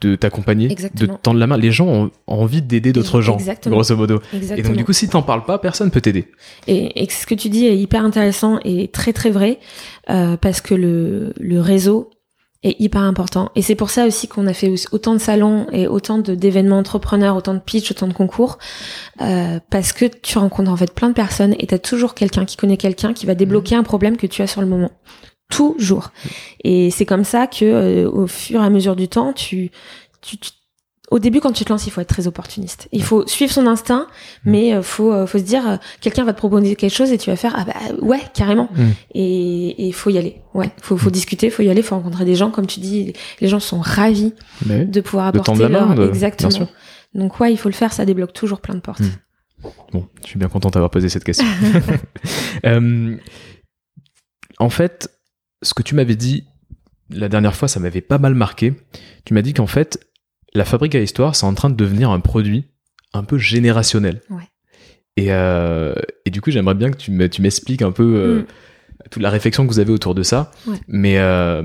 [0.00, 1.56] De t'accompagner, de tendre la main.
[1.56, 4.20] Les gens ont, envie d'aider d'autres gens, grosso modo.
[4.32, 4.56] Exactement.
[4.58, 6.28] Et donc du coup, si t'en parles pas, personne peut t'aider.
[6.66, 9.58] Et, et ce que tu dis est hyper intéressant et très très vrai
[10.08, 12.10] euh, parce que le, le réseau
[12.62, 13.50] est hyper important.
[13.56, 17.36] Et c'est pour ça aussi qu'on a fait autant de salons et autant d'événements entrepreneurs,
[17.36, 18.58] autant de pitch, autant de concours,
[19.22, 22.44] euh, parce que tu rencontres en fait plein de personnes et tu as toujours quelqu'un
[22.44, 24.90] qui connaît quelqu'un qui va débloquer un problème que tu as sur le moment.
[25.50, 26.10] Toujours.
[26.64, 29.70] Et c'est comme ça que euh, au fur et à mesure du temps, tu,
[30.22, 30.50] tu, tu-
[31.10, 32.86] au début, quand tu te lances, il faut être très opportuniste.
[32.92, 34.06] Il faut suivre son instinct,
[34.44, 37.18] mais euh, faut euh, faut se dire, euh, quelqu'un va te proposer quelque chose et
[37.18, 38.68] tu vas faire ah bah ouais carrément.
[38.76, 38.82] Mm.
[39.16, 40.36] Et il faut y aller.
[40.54, 43.48] Ouais, faut faut discuter, faut y aller, faut rencontrer des gens, comme tu dis, les
[43.48, 44.34] gens sont ravis
[44.66, 46.68] Mais de pouvoir De apporter main, leur de- exactement.
[47.12, 49.00] Donc ouais, il faut le faire, ça débloque toujours plein de portes.
[49.00, 49.68] Mm.
[49.92, 51.46] Bon, je suis bien content d'avoir posé cette question.
[52.66, 53.16] Euh,
[54.58, 55.10] en fait,
[55.62, 56.44] ce que tu m'avais dit
[57.10, 58.74] la dernière fois, ça m'avait pas mal marqué.
[59.24, 59.98] Tu m'as dit qu'en fait,
[60.54, 62.66] la fabrique à histoire, c'est en train de devenir un produit
[63.12, 64.20] un peu générationnel.
[64.30, 64.44] Ouais.
[65.16, 65.94] Et, euh,
[66.24, 68.46] et du coup, j'aimerais bien que tu me- tu m'expliques un peu euh, Mm.
[69.10, 70.52] toute la réflexion que vous avez autour de ça.
[70.68, 70.76] Ouais.
[70.86, 71.62] Mais, euh,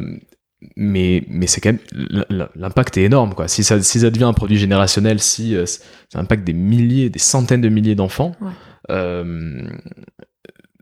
[0.76, 3.48] mais, mais c'est quand même l'impact est énorme quoi.
[3.48, 5.56] Si ça, si ça devient un produit générationnel, si
[6.12, 8.52] ça impacte des milliers, des centaines de milliers d'enfants, Ouais.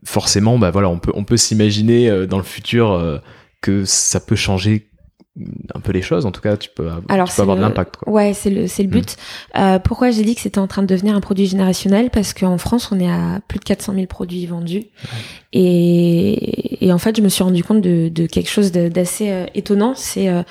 [0.04, 3.18] Forcément, bah voilà, on peut on peut s'imaginer euh, dans le futur euh,
[3.60, 4.90] que ça peut changer
[5.74, 6.26] un peu les choses.
[6.26, 7.62] En tout cas, tu peux, Alors, tu peux avoir le...
[7.62, 7.96] de l'impact.
[8.06, 9.16] Ouais, c'est le, c'est le but.
[9.54, 9.58] Mm.
[9.58, 12.10] Euh, pourquoi j'ai dit que c'était en train de devenir un produit générationnel?
[12.10, 14.84] Parce qu'en France, on est à plus de 400 000 produits vendus.
[15.52, 19.46] Et, et, en fait, je me suis rendu compte de, de quelque chose d'assez euh,
[19.54, 19.94] étonnant.
[19.96, 20.42] C'est euh,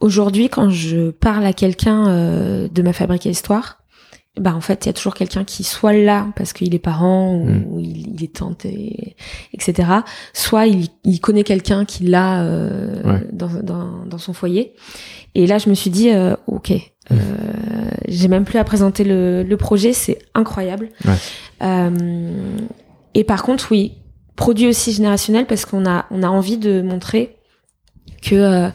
[0.00, 3.77] aujourd'hui, quand je parle à quelqu'un euh, de ma fabrique à histoire,
[4.40, 7.34] bah en fait il y a toujours quelqu'un qui soit là parce qu'il est parent
[7.34, 7.64] ou, Mm.
[7.68, 9.16] ou il, il est tante et,
[9.52, 9.88] etc
[10.32, 13.26] soit il, il connaît quelqu'un qui l'a euh, Ouais.
[13.32, 14.74] dans, dans, dans son foyer
[15.34, 16.72] et là je me suis dit euh, ok
[17.10, 17.16] euh,
[18.06, 21.14] j'ai même plus à présenter le, le projet c'est incroyable Ouais.
[21.62, 22.30] Euh,
[23.14, 23.92] et par contre oui
[24.36, 27.36] produit aussi générationnel parce qu'on a on a envie de montrer
[28.22, 28.68] que euh,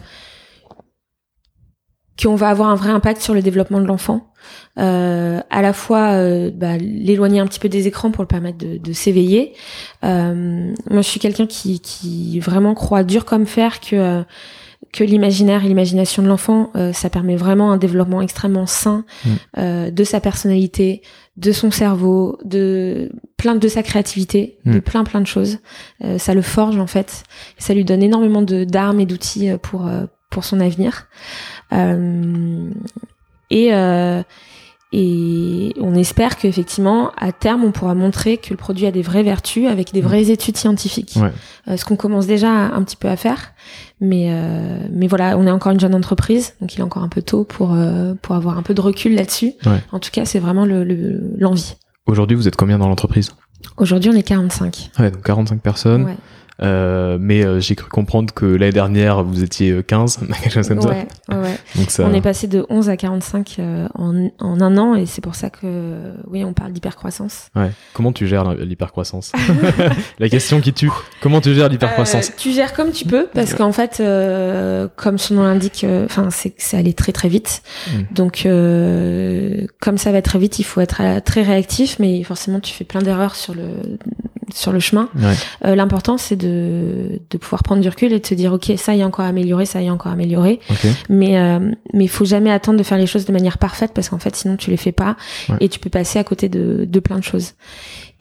[2.23, 4.31] qu'on va avoir un vrai impact sur le développement de l'enfant
[4.79, 8.57] euh, à la fois euh, bah, l'éloigner un petit peu des écrans pour le permettre
[8.57, 9.53] de, de s'éveiller.
[10.03, 14.23] Euh, moi, je suis quelqu'un qui, qui vraiment croit dur comme fer que euh,
[14.91, 19.29] que l'imaginaire et l'imagination de l'enfant, euh, ça permet vraiment un développement extrêmement sain Mm.
[19.57, 21.01] euh, de sa personnalité,
[21.37, 24.81] de son cerveau, de plein de sa créativité, de Mm.
[24.81, 25.59] plein plein de choses.
[26.03, 27.23] Euh, ça le forge en fait.
[27.57, 29.89] Ça lui donne énormément de d'armes et d'outils pour
[30.33, 31.07] pour son avenir.
[31.71, 32.69] Euh,
[33.49, 34.21] et euh,
[34.95, 39.23] et on espère qu'effectivement, à terme, on pourra montrer que le produit a des vraies
[39.23, 40.05] vertus avec des Mm.
[40.05, 41.13] vraies études scientifiques.
[41.19, 41.31] Ouais.
[41.67, 43.53] Euh, ce qu'on commence déjà un petit peu à faire.
[44.01, 47.07] Mais, euh, mais voilà, on est encore une jeune entreprise, donc il est encore un
[47.09, 49.53] peu tôt pour, euh, pour avoir un peu de recul là-dessus.
[49.65, 49.81] Ouais.
[49.91, 51.73] En tout cas, c'est vraiment le- le- l'envie.
[52.05, 53.31] Aujourd'hui, vous êtes combien dans l'entreprise?
[53.77, 54.91] Aujourd'hui, on est 45.
[54.99, 56.03] Ouais, donc 45 personnes.
[56.03, 56.17] Ouais,
[56.61, 60.67] Euh, mais euh, j'ai cru comprendre que l'année dernière, vous étiez euh, 15, quelque chose
[60.67, 61.57] comme ouais, ouais, ouais.
[61.57, 61.75] ça.
[61.79, 62.05] Donc ça.
[62.09, 65.35] On est passé de 11 à 45 euh, en, en un an, et c'est pour
[65.35, 67.47] ça que, oui, on parle d'hypercroissance.
[67.55, 67.71] Ouais.
[67.93, 69.31] Comment tu gères l'hypercroissance
[70.19, 70.91] La question qui tue.
[71.21, 75.17] Comment tu gères l'hypercroissance Euh, tu gères comme tu peux parce qu'en fait, euh, comme
[75.17, 77.63] son nom l'indique, euh, enfin c'est que c'est allé très très vite.
[77.87, 78.13] Mm.
[78.13, 82.59] Donc euh, comme ça va très vite, il faut être euh, très réactif, mais forcément
[82.59, 83.67] tu fais plein d'erreurs sur le
[84.53, 85.09] sur le chemin.
[85.15, 85.33] Ouais.
[85.65, 88.95] Euh, L'important c'est de de pouvoir prendre du recul et de se dire ok ça
[88.95, 90.59] y est encore amélioré, ça y est encore amélioré.
[90.69, 90.87] Ok.
[91.09, 94.19] Mais euh, mais faut jamais attendre de faire les choses de manière parfaite parce qu'en
[94.19, 95.15] fait sinon tu les fais pas
[95.49, 95.57] Ouais.
[95.61, 97.53] et tu peux passer à côté de, de plein de choses.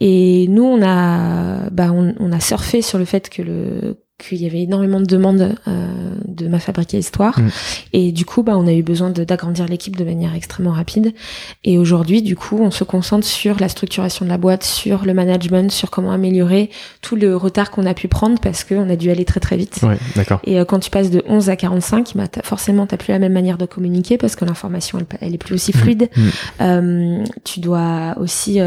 [0.01, 4.41] Et nous on a bah on, on a surfé sur le fait que le qu'il
[4.43, 5.87] y avait énormément de demandes euh,
[6.27, 7.49] de ma fabrique à histoire Mm.
[7.93, 11.13] et du coup bah on a eu besoin d'agrandir l'équipe de manière extrêmement rapide
[11.65, 15.15] et aujourd'hui du coup on se concentre sur la structuration de la boîte sur le
[15.15, 16.71] management sur comment améliorer
[17.01, 19.81] tout le retard qu'on a pu prendre parce qu'on a dû aller très très vite
[19.83, 19.99] Ouais,
[20.45, 23.33] et euh, quand tu passes de 11 à 45, bah, forcément, tu plus la même
[23.33, 26.09] manière de communiquer parce que l'information, elle, elle est plus aussi fluide.
[26.17, 26.23] Mm.
[26.61, 28.61] Euh, tu dois aussi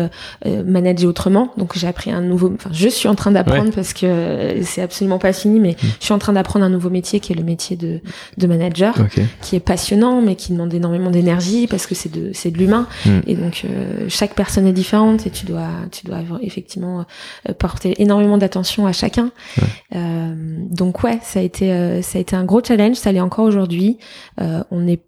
[0.65, 1.51] manager autrement.
[1.57, 2.51] Donc, j'ai appris un nouveau...
[2.53, 5.87] Enfin, je suis en train d'apprendre parce que c'est absolument pas fini, mais Mm.
[5.99, 8.01] je suis en train d'apprendre un nouveau métier qui est le métier de,
[8.37, 8.95] de manager,
[9.41, 12.87] qui est passionnant, mais qui demande énormément d'énergie parce que c'est de, c'est de l'humain.
[13.05, 13.09] Mm.
[13.27, 17.05] Et donc, euh, chaque personne est différente et tu dois, tu dois effectivement
[17.49, 19.31] euh, porter énormément d'attention à chacun.
[19.61, 19.67] Ouais.
[19.95, 20.33] Euh,
[20.69, 22.95] donc ouais, ça a été, ça a été un gros challenge.
[22.95, 23.97] Ça l'est encore aujourd'hui.
[24.37, 25.01] On n'est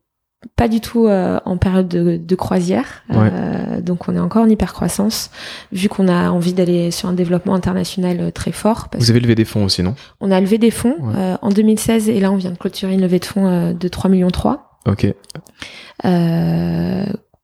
[0.56, 4.50] pas du tout euh, en période de, de croisière, Euh, donc on est encore en
[4.50, 5.32] hypercroissance,
[5.72, 8.90] vu qu'on a envie d'aller sur un développement international euh, très fort.
[8.90, 9.96] Parce Vous avez levé des fonds aussi, non?
[10.22, 11.36] On a levé des fonds Ouais.
[11.42, 14.30] en 2016 et là on vient de clôturer une levée de fonds de 3 millions
[14.30, 15.08] 3 Ok.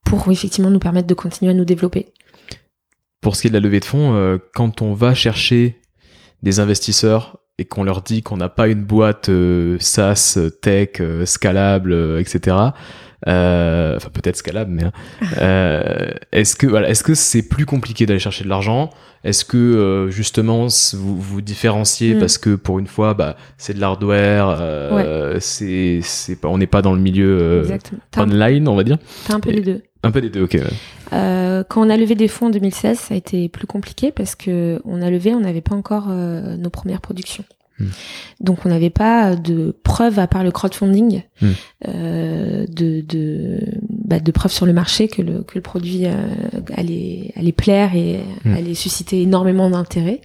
[0.05, 2.13] pour effectivement nous permettre de continuer à nous développer.
[3.21, 5.79] Pour ce qui est de la levée de fonds, quand on va chercher
[6.43, 10.89] des investisseurs et qu'on leur dit qu'on n'a pas une boîte euh, SaaS, euh, tech,
[10.99, 12.55] euh, scalable, euh, etc.
[13.27, 14.91] euh, Enfin, peut-être scalable, mais hein,
[15.37, 18.89] euh, est-ce que voilà, est-ce que c'est plus compliqué d'aller chercher de l'argent?
[19.23, 22.19] Est-ce que euh, justement vous vous différenciez Mm.
[22.19, 26.67] parce que pour une fois, bah, c'est de l'hardware, euh, c'est c'est pas, on n'est
[26.67, 27.77] pas dans le milieu euh,
[28.17, 28.97] online, on va dire?
[29.27, 29.81] t'as un peu Et- les deux.
[30.03, 30.53] Un peu des deux, ok.
[30.55, 30.63] ouais.
[31.13, 34.35] Euh, quand on a levé des fonds en 2016, ça a été plus compliqué parce
[34.35, 37.45] que on a levé, on n'avait pas encore euh, nos premières productions.
[37.79, 37.87] Hmm.
[38.39, 41.51] Donc on n'avait pas de preuves à part le crowdfunding, Hmm.
[41.87, 43.59] euh, de de,
[44.03, 46.11] bah, de preuves sur le marché que le que le produit euh,
[46.75, 48.55] allait allait plaire et Hmm.
[48.55, 50.19] allait susciter énormément d'intérêt.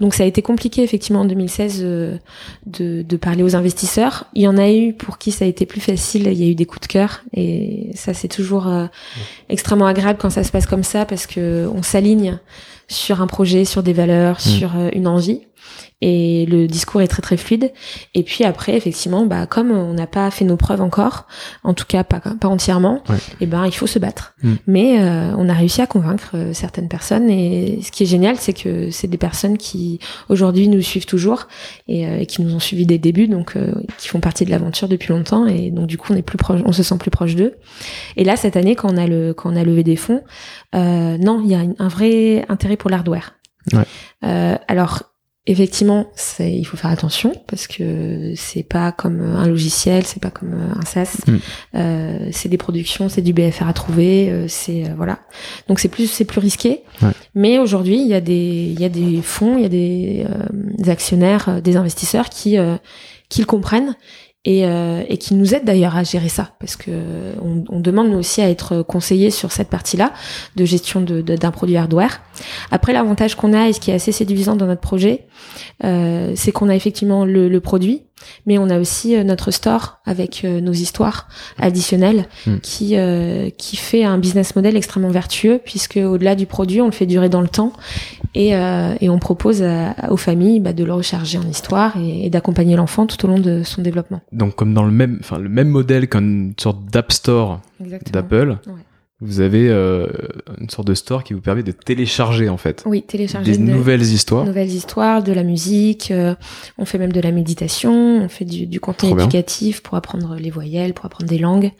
[0.00, 2.18] Donc ça a été compliqué effectivement en 2016 euh,
[2.66, 4.26] de de parler aux investisseurs.
[4.34, 6.28] Il y en a eu pour qui ça a été plus facile.
[6.30, 8.86] Il y a eu des coups de cœur et ça c'est toujours euh,
[9.48, 12.38] extrêmement agréable quand ça se passe comme ça parce que on s'aligne
[12.88, 14.40] sur un projet, sur des valeurs, Mm.
[14.40, 15.40] sur euh, une envie.
[16.02, 17.72] Et le discours est très très fluide.
[18.14, 21.26] Et puis après, effectivement, bah comme on n'a pas fait nos preuves encore,
[21.64, 23.16] en tout cas pas pas entièrement, Ouais.
[23.40, 24.34] et ben il faut se battre.
[24.42, 24.52] Mm.
[24.66, 27.30] Mais euh, on a réussi à convaincre euh, certaines personnes.
[27.30, 31.48] Et ce qui est génial, c'est que c'est des personnes qui aujourd'hui nous suivent toujours
[31.88, 34.50] et euh, qui nous ont suivis dès le début, donc euh, qui font partie de
[34.50, 35.46] l'aventure depuis longtemps.
[35.46, 37.54] Et donc du coup, on est plus proche, on se sent plus proche d'eux.
[38.18, 40.22] Et là, cette année, quand on a le quand on a levé des fonds,
[40.74, 43.34] euh, non, il y a un vrai intérêt pour l'hardware.
[43.72, 43.84] Ouais.
[44.24, 45.02] Euh, alors
[45.46, 46.10] effectivement,
[46.40, 50.84] il faut faire attention parce que c'est pas comme un logiciel, c'est pas comme un
[50.84, 51.18] SaaS.
[51.26, 51.36] Mm.
[51.76, 55.20] Euh, c'est des productions, c'est du BFR à trouver, euh, c'est euh, voilà.
[55.68, 56.82] Donc c'est plus c'est plus risqué.
[57.00, 57.10] Ouais.
[57.34, 60.26] Mais aujourd'hui, il y a des il y a des fonds, il y a des,
[60.52, 62.56] des actionnaires, des investisseurs qui
[63.28, 63.94] qui le comprennent
[64.46, 66.90] et, euh, et qui nous aident d'ailleurs à gérer ça parce que
[67.42, 70.12] on, on demande nous aussi à être conseillés sur cette partie-là
[70.56, 72.22] de gestion de- de- d'un produit hardware.
[72.70, 75.26] Après, l'avantage qu'on a et ce qui est assez séduisant dans notre projet,
[75.84, 78.02] euh, c'est qu'on a effectivement le, le produit,
[78.46, 81.28] mais on a aussi euh, notre store avec euh, nos histoires
[81.58, 82.56] additionnelles Mm.
[82.62, 86.92] qui euh, qui fait un business model extrêmement vertueux puisque au-delà du produit, on le
[86.92, 87.72] fait durer dans le temps
[88.34, 92.26] et, euh, et on propose à- aux familles bah, de le recharger en histoire et,
[92.26, 94.20] et d'accompagner l'enfant tout au long de son développement.
[94.32, 97.60] Donc comme dans le même, enfin le même modèle qu'une sorte d'app store
[98.12, 98.72] d'Apple, Ouais.
[99.20, 100.06] vous avez euh,
[100.60, 103.62] une sorte de store qui vous permet de télécharger en fait Oui, télécharger des de-
[103.62, 104.44] nouvelles histoires.
[104.44, 106.34] nouvelles histoires, de la musique, euh,
[106.78, 109.24] on fait même de la méditation, on fait du, du contenu Trop bien.
[109.26, 111.72] éducatif pour apprendre les voyelles, pour apprendre des langues.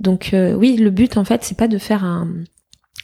[0.00, 2.28] Donc euh, oui, le but en fait, c'est pas de faire un,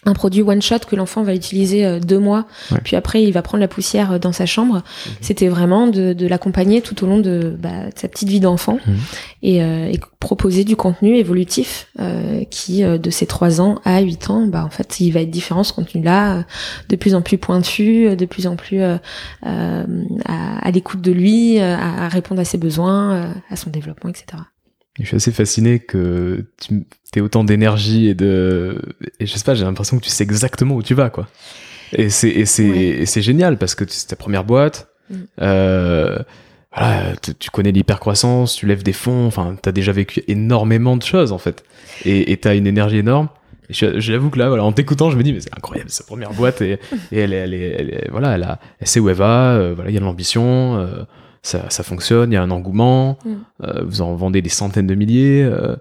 [0.06, 2.78] un produit one shot que l'enfant va utiliser euh, deux mois, Ouais.
[2.84, 4.82] puis après il va prendre la poussière euh, dans sa chambre.
[5.20, 8.78] C'était vraiment de, de l'accompagner tout au long de, bah, de sa petite vie d'enfant
[8.86, 8.96] Mhm.
[9.42, 14.00] et, euh, et proposer du contenu évolutif euh, qui, euh, de ses 3 ans à
[14.00, 16.44] 8 ans, bah, en fait, il va être différent ce contenu-là,
[16.88, 18.96] de plus en plus pointu, de plus en plus euh,
[19.44, 24.42] à, à l'écoute de lui, à, à répondre à ses besoins, à son développement, etc.
[25.00, 26.84] Je suis assez fasciné que tu
[27.16, 28.80] aies autant d'énergie et de
[29.18, 31.26] et je sais pas, j'ai l'impression que tu sais exactement où tu vas quoi.
[31.92, 33.04] Et c'est Ouais.
[33.22, 34.88] génial parce que c'est ta première boîte.
[35.10, 35.14] Mm.
[35.42, 36.18] Euh,
[36.76, 41.02] voilà, tu, tu connais l'hypercroissance, tu lèves des fonds, enfin, t'as déjà vécu énormément de
[41.02, 41.64] choses en fait,
[42.04, 43.28] et t'as une énergie énorme.
[43.70, 46.60] J'avoue que là, voilà, en t'écoutant, je me dis mais c'est incroyable, sa première boîte
[46.62, 46.72] et,
[47.12, 49.54] et elle, est- elle, est- elle est- voilà, elle, a, elle sait où elle va,
[49.54, 51.04] euh, voilà, il y a de l'ambition, euh,
[51.44, 53.30] ça, ça fonctionne, il y a un engouement, Mm.
[53.62, 55.76] euh, vous en vendez des centaines de milliers, euh,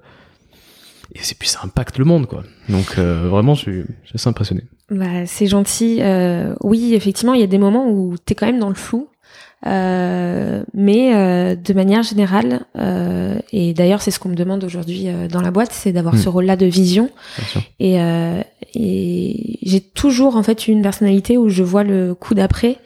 [1.16, 2.44] et c'est puis ça impacte le monde quoi.
[2.70, 4.62] Donc euh, vraiment, je suis, je suis assez impressionné.
[4.92, 6.02] Bah, c'est gentil.
[6.62, 9.08] Oui, effectivement, il y a des moments où tu es quand même dans le flou.
[9.66, 15.08] Euh, mais euh, de manière générale, euh, et d'ailleurs c'est ce qu'on me demande aujourd'hui
[15.32, 16.18] dans la boîte, c'est d'avoir Mm.
[16.18, 17.10] ce rôle-là de vision.
[17.80, 17.98] Et,
[18.76, 22.78] et j'ai toujours en fait une personnalité où je vois le coup d'après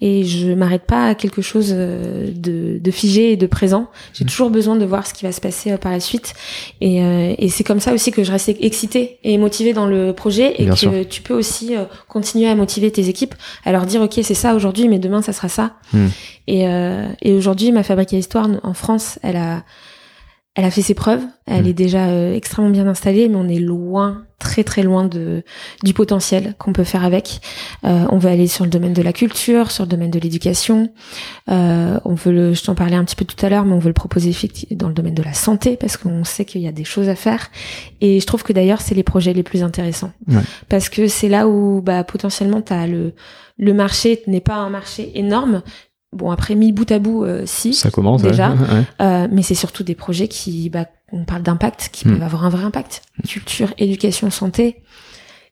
[0.00, 3.88] et je m'arrête pas à quelque chose euh, de, de figé et de présent.
[4.14, 4.28] J'ai Mm.
[4.28, 6.34] toujours besoin de voir ce qui va se passer euh, par la suite.
[6.80, 10.12] Et, euh, et c'est comme ça aussi que je reste excitée et motivée dans le
[10.12, 10.92] projet et Bien que sûr.
[11.10, 13.34] tu peux aussi euh, continuer à motiver tes équipes,
[13.64, 15.74] à leur dire ok c'est ça aujourd'hui, mais demain ça sera ça.
[15.92, 16.06] Mm.
[16.48, 19.64] Et, euh, et aujourd'hui ma fabrique à histoire en France, elle a
[20.54, 21.68] elle a fait ses preuves, elle Mm.
[21.68, 25.42] est déjà extrêmement bien installée, mais on est loin, très très loin de
[25.82, 27.40] du potentiel qu'on peut faire avec.
[27.84, 30.90] Euh, on veut aller sur le domaine de la culture, sur le domaine de l'éducation.
[31.50, 33.78] Euh, on veut le, je t'en parlais un petit peu tout à l'heure, mais on
[33.78, 34.32] veut le proposer
[34.72, 37.14] dans le domaine de la santé parce qu'on sait qu'il y a des choses à
[37.14, 37.50] faire.
[38.00, 40.42] Et je trouve que d'ailleurs c'est les projets les plus intéressants Ouais.
[40.68, 43.12] parce que c'est là où bah potentiellement t'as le
[43.58, 45.62] le marché n'est pas un marché énorme.
[46.12, 47.72] Bon après mis bout à bout, euh, si.
[47.74, 48.50] Ça commence Déjà.
[48.50, 48.56] ouais.
[48.72, 48.84] Ouais.
[49.00, 52.12] Euh, mais c'est surtout des projets qui, bah, on parle d'impact, qui Mm.
[52.14, 53.02] peuvent avoir un vrai impact.
[53.28, 54.76] Culture, éducation, santé.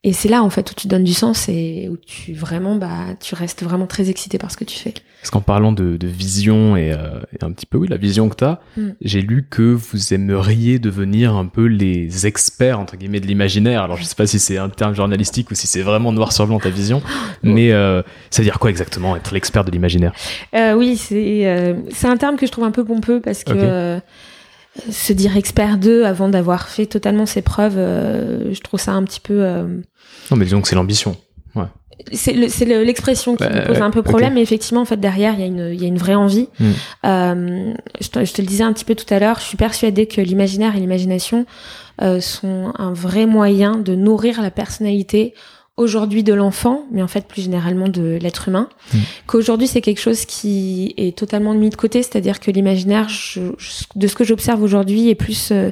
[0.02, 3.14] Et c'est là, en fait, où tu donnes du sens et où tu vraiment, bah,
[3.20, 4.94] tu restes vraiment très excité par ce que tu fais.
[5.20, 8.30] Parce qu'en parlant de, de vision et, euh, et un petit peu, oui, la vision
[8.30, 8.88] que tu as, Mm.
[9.02, 13.82] j'ai lu que vous aimeriez devenir un peu les experts, entre guillemets, de l'imaginaire.
[13.82, 16.46] Alors, je sais pas si c'est un terme journalistique ou si c'est vraiment noir sur
[16.46, 17.02] blanc ta vision,
[17.42, 18.00] mais euh,
[18.30, 20.14] ça veut dire quoi exactement, être l'expert de l'imaginaire?
[20.54, 24.00] Euh, oui, c'est, euh, c'est un terme que je trouve un peu pompeux parce que.
[24.90, 29.02] Se dire expert d'eux avant d'avoir fait totalement ses preuves, euh, je trouve ça un
[29.04, 29.42] petit peu.
[29.44, 29.64] euh,
[30.30, 31.16] Non, mais disons que c'est l'ambition.
[32.12, 34.84] c'est le- c'est le- l'expression qui Bah, me pose un peu problème, mais effectivement, en
[34.86, 36.48] fait, derrière, il y a une, il y a une vraie envie.
[36.58, 36.70] Mm.
[37.04, 39.58] Euh, je, te, je te le disais un petit peu tout à l'heure, je suis
[39.58, 41.44] persuadée que l'imaginaire et l'imagination
[42.00, 45.34] euh, sont un vrai moyen de nourrir la personnalité
[45.80, 48.98] aujourd'hui de l'enfant, mais en fait plus généralement de l'être humain, Mm.
[49.26, 53.08] qu'aujourd'hui c'est quelque chose qui est totalement mis de côté, c'est-à-dire que l'imaginaire,
[53.96, 55.70] de ce que j'observe aujourd'hui, est plus euh,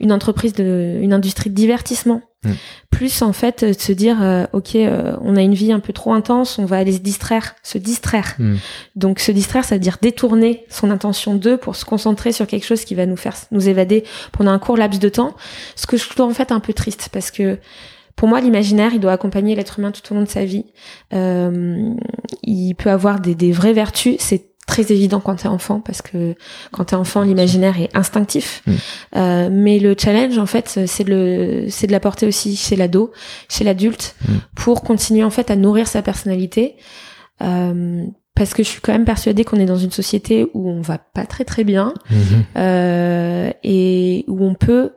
[0.00, 2.52] une entreprise de, une industrie de divertissement, Mm.
[2.90, 5.80] plus en fait euh, de se dire, euh, ok, euh, on a une vie un
[5.80, 8.34] peu trop intense, on va aller se distraire, se distraire.
[8.38, 8.56] Mm.
[8.96, 12.66] Donc se distraire, ça veut dire détourner son intention d'eux pour se concentrer sur quelque
[12.66, 15.34] chose qui va nous faire nous évader pendant un court laps de temps.
[15.74, 17.58] Ce que je trouve en fait un peu triste parce que
[18.16, 20.64] pour moi, l'imaginaire, il doit accompagner l'être humain tout au long de sa vie.
[21.12, 21.94] Euh,
[22.42, 24.16] il peut avoir des, des vraies vertus.
[24.20, 26.34] C'est très évident quand t'es enfant parce que
[26.72, 28.62] quand t'es enfant, l'imaginaire est instinctif.
[28.66, 28.72] Mm.
[29.16, 33.12] Euh, mais le challenge, en fait, c'est le, c'est de l'apporter aussi chez l'ado,
[33.48, 34.32] chez l'adulte, Mm.
[34.54, 36.76] pour continuer en fait à nourrir sa personnalité.
[37.42, 38.04] Euh,
[38.36, 40.98] parce que je suis quand même persuadée qu'on est dans une société où on va
[40.98, 42.44] pas très très bien Mhm.
[42.56, 44.92] euh, et où on peut,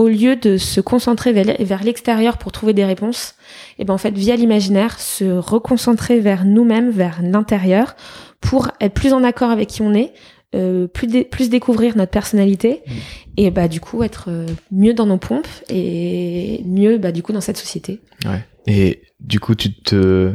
[0.00, 3.34] au lieu de se concentrer vers, l'extérieur pour trouver des réponses,
[3.78, 7.94] et ben en fait via l'imaginaire se reconcentrer vers nous-mêmes, vers l'intérieur,
[8.40, 10.12] pour être plus en accord avec qui on est,
[10.54, 12.90] euh, plus dé- plus découvrir notre personnalité Mm.
[13.36, 17.32] et bah du coup être euh, mieux dans nos pompes et mieux bah du coup
[17.32, 18.00] dans cette société.
[18.24, 18.42] Ouais.
[18.66, 20.32] Et du coup, tu te.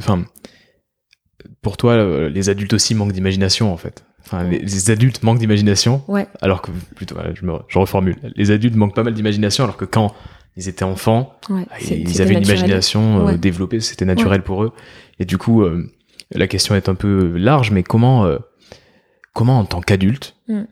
[0.00, 0.24] Enfin,
[1.62, 4.04] pour toi, les adultes aussi manquent d'imagination, en fait.
[4.26, 6.26] Enfin, les, les adultes manquent d'imagination, Ouais.
[6.40, 8.16] alors que plutôt, je, me, je reformule.
[8.36, 10.14] Les adultes manquent pas mal d'imagination, alors que quand
[10.56, 11.66] ils étaient enfants, Ouais.
[11.70, 13.38] ah, c'est- ils avaient une imagination euh, Ouais.
[13.38, 14.72] développée, c'était naturel pour eux.
[15.18, 15.90] Et du coup, euh,
[16.32, 18.38] la question est un peu large, mais comment, euh,
[19.34, 20.62] comment en tant qu'adulte, Mm.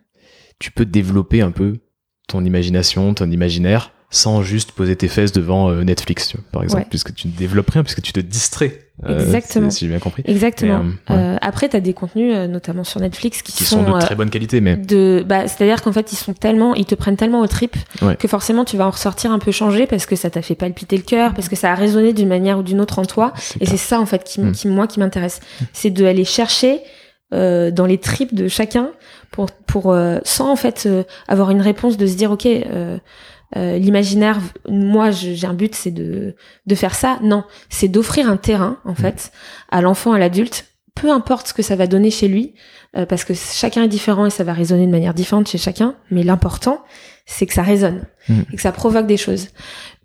[0.58, 1.78] tu peux développer un peu
[2.28, 6.62] ton imagination, ton imaginaire, sans juste poser tes fesses devant euh, Netflix, tu vois, par
[6.62, 8.88] exemple, puisque tu ne développes rien, puisque tu te distrais.
[9.08, 9.70] Euh, Exactement.
[9.70, 10.22] si j'ai bien compris.
[10.26, 10.84] Exactement.
[10.84, 11.34] Mais, euh, ouais.
[11.34, 14.30] Euh, après, t'as des contenus, euh, notamment sur Netflix, qui, Qui sont de très bonne
[14.30, 17.16] qualité, mais de bah c'est à dire qu'en fait ils sont tellement ils te prennent
[17.16, 18.16] tellement au trip Ouais.
[18.16, 20.96] que forcément tu vas en ressortir un peu changé parce que ça t'a fait palpiter
[20.96, 23.66] le cœur parce que ça a résonné d'une manière ou d'une autre en toi et
[23.66, 24.52] c'est ça en fait qui, Mm.
[24.52, 25.40] qui moi qui m'intéresse
[25.72, 26.80] c'est de aller chercher
[27.34, 28.90] euh, dans les tripes de chacun
[29.30, 32.46] pour pour euh, sans en fait euh, avoir une réponse de se dire ok
[33.56, 36.34] euh, l'imaginaire moi j'ai un but c'est de
[36.66, 37.18] de faire ça.
[37.22, 39.32] Non c'est d'offrir un terrain en fait
[39.70, 42.54] à l'enfant à l'adulte peu importe ce que ça va donner chez lui
[42.96, 45.94] euh, parce que chacun est différent et ça va résonner de manière différente chez chacun
[46.10, 46.82] mais l'important
[47.26, 48.40] c'est que ça résonne Mm.
[48.52, 49.48] et que ça provoque des choses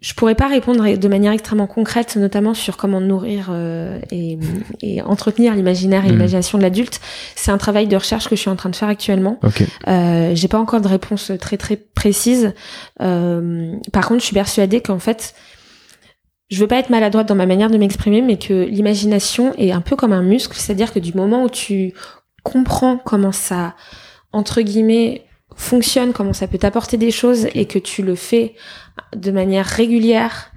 [0.01, 4.37] je pourrais pas répondre de manière extrêmement concrète, notamment sur comment nourrir euh, et,
[4.83, 6.13] et entretenir l'imaginaire et Mhm.
[6.13, 6.99] l'imagination de l'adulte.
[7.35, 9.39] C'est un travail de recherche que je suis en train de faire actuellement.
[9.87, 12.53] Euh, J'ai pas encore de réponse très très précise.
[13.01, 15.33] Euh, par contre, je suis persuadée qu'en fait,
[16.49, 19.81] je veux pas être maladroite dans ma manière de m'exprimer, mais que l'imagination est un
[19.81, 21.93] peu comme un muscle, c'est-à-dire que du moment où tu
[22.43, 23.73] comprends comment ça,
[24.31, 25.23] entre guillemets,
[25.55, 28.53] fonctionne, comment ça peut t'apporter des choses et que tu le fais
[29.15, 30.51] de manière régulière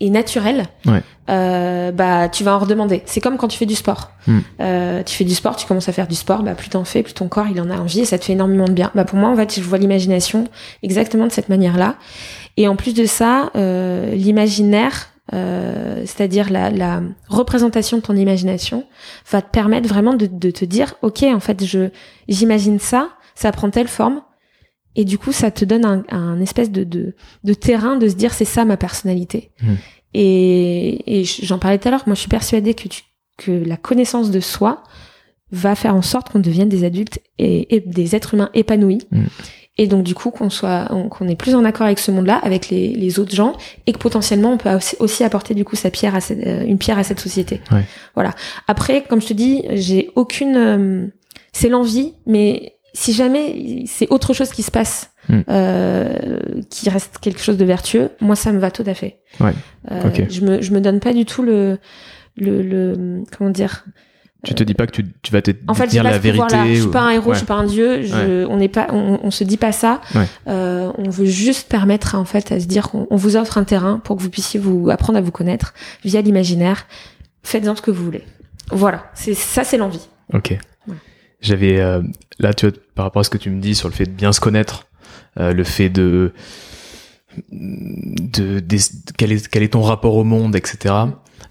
[0.00, 1.00] et naturelle, Ouais.
[1.30, 3.02] euh, bah tu vas en redemander.
[3.06, 4.10] C'est comme quand tu fais du sport.
[4.26, 4.40] Hmm.
[4.60, 7.04] Euh, tu fais du sport, tu commences à faire du sport, bah plus t'en fais,
[7.04, 8.90] plus ton corps il en a envie et ça te fait énormément de bien.
[8.96, 10.48] Bah pour moi en fait je vois l'imagination
[10.82, 11.96] exactement de cette manière-là.
[12.56, 18.84] Et en plus de ça, euh, l'imaginaire, euh, c'est-à-dire la, la représentation de ton imagination,
[19.30, 21.88] va te permettre vraiment de, de te dire, ok, en fait, je
[22.28, 24.22] j'imagine ça, ça prend telle forme,
[24.94, 27.14] et du coup, ça te donne un, un espèce de, de,
[27.44, 29.50] de terrain de se dire, c'est ça ma personnalité.
[29.62, 29.76] Mhm.
[30.14, 33.02] Et, et j'en parlais tout à l'heure, moi, je suis persuadée que tu,
[33.38, 34.82] que la connaissance de soi
[35.50, 38.98] va faire en sorte qu'on devienne des adultes et, et des êtres humains épanouis.
[39.10, 39.26] Mhm.
[39.78, 42.36] Et donc du coup qu'on soit on- qu'on est plus en accord avec ce monde-là,
[42.42, 43.56] avec les, les autres gens,
[43.86, 46.62] et que potentiellement on peut aussi, aussi apporter du coup sa pierre à cette- euh,
[46.66, 47.62] une pierre à cette société.
[47.70, 47.84] Ouais.
[48.14, 48.34] Voilà.
[48.68, 51.06] Après, comme je te dis, j'ai aucune, euh,
[51.54, 55.42] c'est l'envie, mais si jamais c'est autre chose qui se passe, Hmm.
[55.50, 59.20] euh, qui reste quelque chose de vertueux, moi ça me va tout à fait.
[59.38, 59.52] Ouais.
[59.92, 60.10] Euh.
[60.28, 61.78] Je me je me donne pas du tout le
[62.36, 63.84] le, le comment dire
[64.44, 66.56] Tu te dis pas que tu, tu vas te en fait, dire la ce pouvoir-là.
[66.56, 66.74] vérité.
[66.74, 67.34] Je suis ou- pas un héros, Ouais.
[67.34, 68.02] je suis pas un dieu.
[68.02, 70.00] Je, On n'est pas, on, on se dit pas ça.
[70.16, 70.26] Ouais.
[70.48, 73.64] Euh, on veut juste permettre en fait à se dire qu'on on vous offre un
[73.64, 75.72] terrain pour que vous puissiez vous apprendre à vous connaître
[76.04, 76.88] via l'imaginaire.
[77.44, 78.24] Faites-en ce que vous voulez.
[78.72, 80.08] Voilà, c'est ça, c'est l'envie.
[80.34, 80.58] Ok.
[81.42, 82.00] J'avais euh,
[82.38, 84.10] là, tu vois, par rapport à ce que tu me dis sur le fait de
[84.12, 84.86] bien se connaître,
[85.38, 86.32] euh, le fait de
[87.50, 88.78] de, des-
[89.16, 90.94] quel est quel est ton rapport au monde, etc.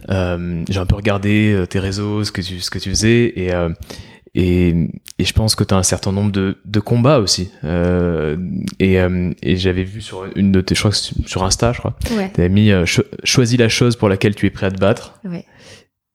[0.09, 3.33] Euh, J'ai un peu regardé euh, tes réseaux, ce que tu ce que tu faisais
[3.35, 3.69] et euh,
[4.33, 4.69] et,
[5.19, 7.51] et je pense que tu as un certain nombre de, de combats aussi.
[7.65, 8.37] Euh,
[8.79, 11.73] et euh, et j'avais vu sur une de tes, je crois que c'est sur Insta,
[11.73, 12.31] je crois, Ouais.
[12.33, 15.19] tu mis euh, cho- choisis la chose pour laquelle tu es prêt à te battre.
[15.25, 15.45] Ouais.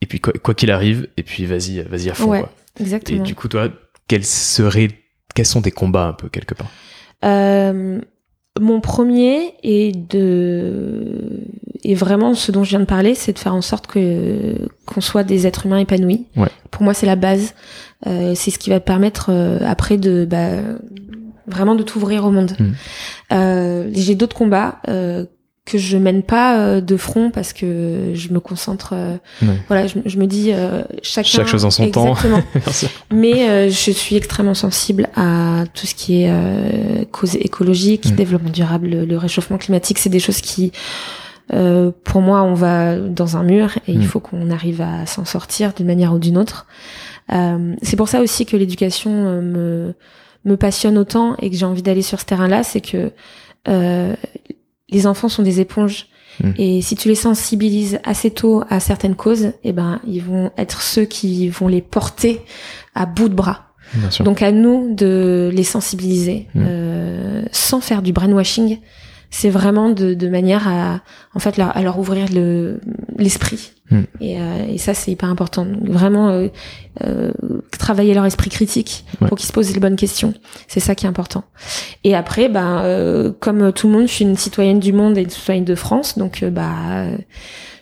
[0.00, 2.28] Et puis quoi qu'il arrive, et puis vas-y, vas-y à fond.
[2.30, 2.40] Ouais.
[2.40, 2.52] quoi.
[2.78, 3.22] Et Exactement.
[3.22, 3.68] du coup, toi,
[4.08, 4.90] quels seraient,
[5.34, 6.70] quels sont tes combats un peu quelque part?
[7.24, 8.00] Euh,
[8.60, 11.46] mon premier est de
[11.84, 14.56] et, vraiment, ce dont je viens de parler, c'est de faire en sorte que
[14.86, 16.26] qu'on soit des êtres humains épanouis.
[16.36, 16.48] Ouais.
[16.70, 17.54] Pour moi, c'est la base.
[18.06, 20.62] Euh, c'est ce qui va te permettre euh, après de bah,
[21.46, 22.52] vraiment de t'ouvrir au monde.
[22.58, 22.72] Mm.
[23.32, 25.26] Euh, J'ai d'autres combats euh,
[25.66, 28.90] que je mène pas euh, de front parce que je me concentre.
[28.94, 29.48] euh, Ouais.
[29.68, 31.28] Voilà, je, je me dis euh, chacun.
[31.28, 32.10] Chaque chose en son temps.
[32.12, 32.42] Exactement.
[32.54, 32.86] Merci.
[33.12, 38.14] Mais euh, je suis extrêmement sensible à tout ce qui est euh, cause écologique, Mm.
[38.14, 39.98] développement durable, le, le réchauffement climatique.
[39.98, 40.72] C'est des choses qui,
[41.52, 44.00] euh, pour moi, on va dans un mur et Mm.
[44.00, 46.66] il faut qu'on arrive à s'en sortir d'une manière ou d'une autre.
[47.32, 49.10] Euh, c'est pour ça aussi que l'éducation
[49.42, 49.94] me
[50.44, 53.10] me passionne autant et que j'ai envie d'aller sur ce terrain-là, c'est que
[53.66, 54.14] euh,
[54.88, 56.06] les enfants sont des éponges.
[56.42, 56.50] Mm.
[56.58, 60.82] Et si tu les sensibilises assez tôt à certaines causes, eh ben, ils vont être
[60.82, 62.40] ceux qui vont les porter
[62.94, 63.62] à bout de bras.
[64.24, 66.64] Donc à nous de les sensibiliser Mm.
[66.66, 68.78] euh, sans faire du brainwashing.
[69.30, 71.00] C'est vraiment de, de manière à
[71.34, 72.80] en fait leur, à leur ouvrir le
[73.16, 73.72] l'esprit.
[73.90, 74.00] Mm.
[74.20, 75.64] Et, euh, et ça c'est hyper important.
[75.64, 76.48] Donc, vraiment euh,
[77.04, 77.30] euh,
[77.78, 79.28] travailler leur esprit critique Ouais.
[79.28, 80.34] pour qu'ils se posent les bonnes questions.
[80.68, 81.44] C'est ça qui est important.
[82.04, 85.22] Et après, ben euh, comme tout le monde, je suis une citoyenne du monde et
[85.22, 87.16] une citoyenne de France, donc euh, bah euh,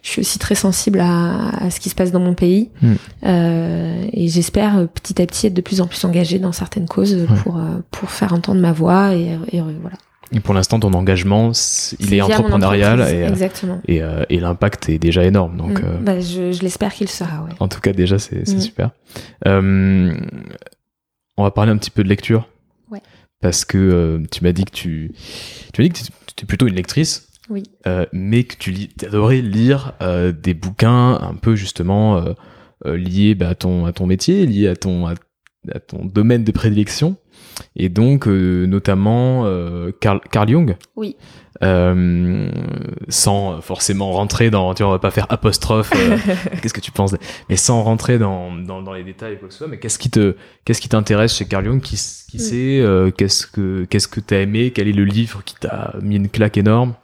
[0.03, 2.71] je suis aussi très sensible à, à ce qui se passe dans mon pays.
[2.83, 2.93] Mm.
[3.25, 7.17] Euh, et j'espère petit à petit être de plus en plus engagée dans certaines causes
[7.43, 7.59] pour
[7.91, 9.97] pour faire entendre ma voix et, et, voilà.
[10.33, 11.53] Et pour l'instant, ton engagement,
[12.01, 13.81] il est entrepreneurial et, euh, exactement.
[13.87, 15.57] et, euh, et l'impact est déjà énorme.
[15.57, 15.85] Donc, Mm.
[15.85, 17.43] euh, Bah, je, je l'espère qu'il sera.
[17.45, 17.51] Ouais.
[17.61, 18.61] en tout cas, déjà, c'est Mm.
[18.61, 18.91] super.
[19.47, 20.15] Euh,
[21.37, 22.49] on va parler un petit peu de lecture.
[22.91, 23.01] Ouais.
[23.41, 25.13] Parce que tu m'as dit que tu,
[25.73, 25.99] tu m'as dit que
[26.37, 27.29] tu es plutôt une lectrice.
[27.51, 27.63] Oui.
[28.13, 29.93] mais que tu lis, adorais lire
[30.43, 32.25] des bouquins un peu justement
[32.87, 35.13] liés bah, à, ton, à ton métier, liés à ton, à,
[35.71, 37.17] à ton domaine de prédilection.
[37.77, 40.77] Et donc, euh, notamment, euh, Carl, Carl Jung.
[40.97, 41.17] Oui.
[41.63, 42.51] Euh,
[43.09, 46.17] sans forcément rentrer dans, tu vois, on va pas faire apostrophe, euh,
[46.61, 47.15] qu'est-ce que tu penses,
[47.49, 50.11] mais sans rentrer dans, dans, dans les détails quoi que ce soit, mais qu'est-ce qui
[50.11, 50.35] te,
[50.65, 51.97] qu'est-ce qui t'intéresse chez Carl Jung, qui,
[52.29, 52.41] qui Mm.
[52.41, 56.17] sait, euh, qu'est-ce que, qu'est-ce que t'as aimé, quel est le livre qui t'a mis
[56.17, 56.95] une claque énorme?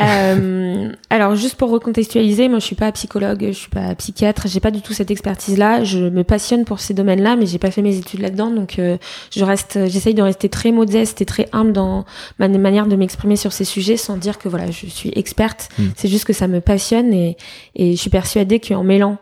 [0.00, 4.60] Euh, alors juste pour recontextualiser, moi je suis pas psychologue, je suis pas psychiatre, j'ai
[4.60, 5.84] pas du tout cette expertise-là.
[5.84, 8.96] Je me passionne pour ces domaines-là, mais j'ai pas fait mes études là-dedans, donc euh,
[9.30, 12.04] je reste, j'essaye de rester très modeste et très humble dans
[12.38, 15.68] ma manière de m'exprimer sur ces sujets, sans dire que voilà je suis experte.
[15.78, 15.84] Mm.
[15.96, 17.36] C'est juste que ça me passionne et,
[17.74, 19.18] et je suis persuadée qu'en mêlant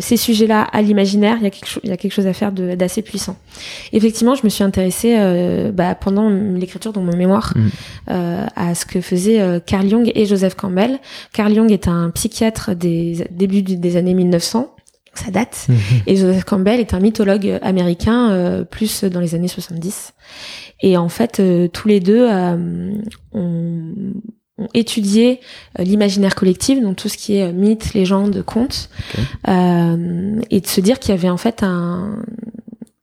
[0.00, 2.32] ces sujets-là à l'imaginaire, il y a quelque chose, il y a quelque chose à
[2.32, 3.36] faire de- d'assez puissant.
[3.92, 7.68] Effectivement, je me suis intéressée euh, bah, pendant l'écriture de mon mémoire Mm.
[8.10, 10.98] euh, à ce que faisaient euh, Carl Jung et Joseph Campbell.
[11.32, 14.74] Carl Jung est un psychiatre des débuts des années 1900.
[15.14, 15.66] Ça date.
[16.06, 20.12] Et Joseph Campbell est un mythologue américain, euh, plus dans les années 70.
[20.80, 22.92] Et en fait, euh, tous les deux euh,
[23.32, 23.94] ont,
[24.58, 25.40] ont étudié
[25.78, 29.24] euh, l'imaginaire collectif, donc tout ce qui est euh, mythe, légende, conte, Ok.
[29.48, 32.22] euh, et de se dire qu'il y avait en fait un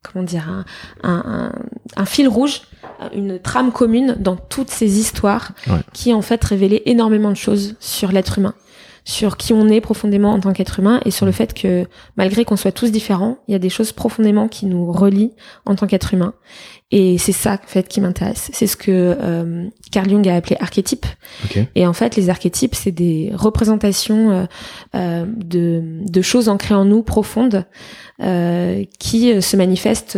[0.04, 0.66] comment dire un,
[1.04, 1.52] un, un,
[2.02, 2.62] un fil rouge,
[3.14, 5.80] une trame commune dans toutes ces histoires Ouais.
[5.94, 8.54] qui en fait révélaient énormément de choses sur l'être humain
[9.06, 11.88] sur qui on est profondément en tant qu'être humain et sur le fait que
[12.18, 15.34] malgré qu'on soit tous différents, il y a des choses profondément qui nous relient
[15.66, 16.34] en tant qu'être humain.
[16.92, 18.50] Et c'est ça en fait qui m'intéresse.
[18.54, 21.06] C'est ce que euh, Carl Jung a appelé archétype.
[21.46, 21.60] Ok.
[21.76, 24.46] Et en fait, les archétypes, c'est des représentations euh,
[24.96, 27.66] euh, de, de choses ancrées en nous profondes
[28.22, 30.18] euh, qui euh, se manifestent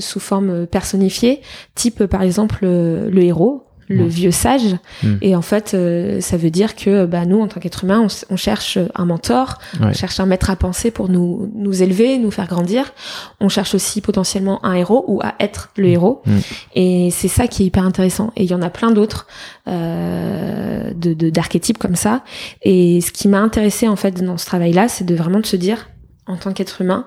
[0.00, 1.40] sous forme personnifiée,
[1.74, 4.76] type par exemple le héros, le vieux sage.
[5.02, 5.14] Mm.
[5.22, 8.36] Et en fait, euh, ça veut dire que bah, nous, en tant qu'être humain, on,
[8.36, 9.86] cherche un mentor, Ouais.
[9.90, 12.92] on cherche un maître à penser pour nous, nous élever, nous faire grandir.
[13.40, 16.22] On cherche aussi potentiellement un héros ou à être le héros.
[16.26, 16.32] Mm.
[16.74, 18.32] Et c'est ça qui est hyper intéressant.
[18.36, 19.26] Et il y en a plein d'autres
[19.68, 22.22] euh, de de- d'archétypes comme ça.
[22.62, 25.56] Et ce qui m'a intéressé en fait dans ce travail-là, c'est de vraiment de se
[25.56, 25.88] dire,
[26.26, 27.06] en tant qu'être humain,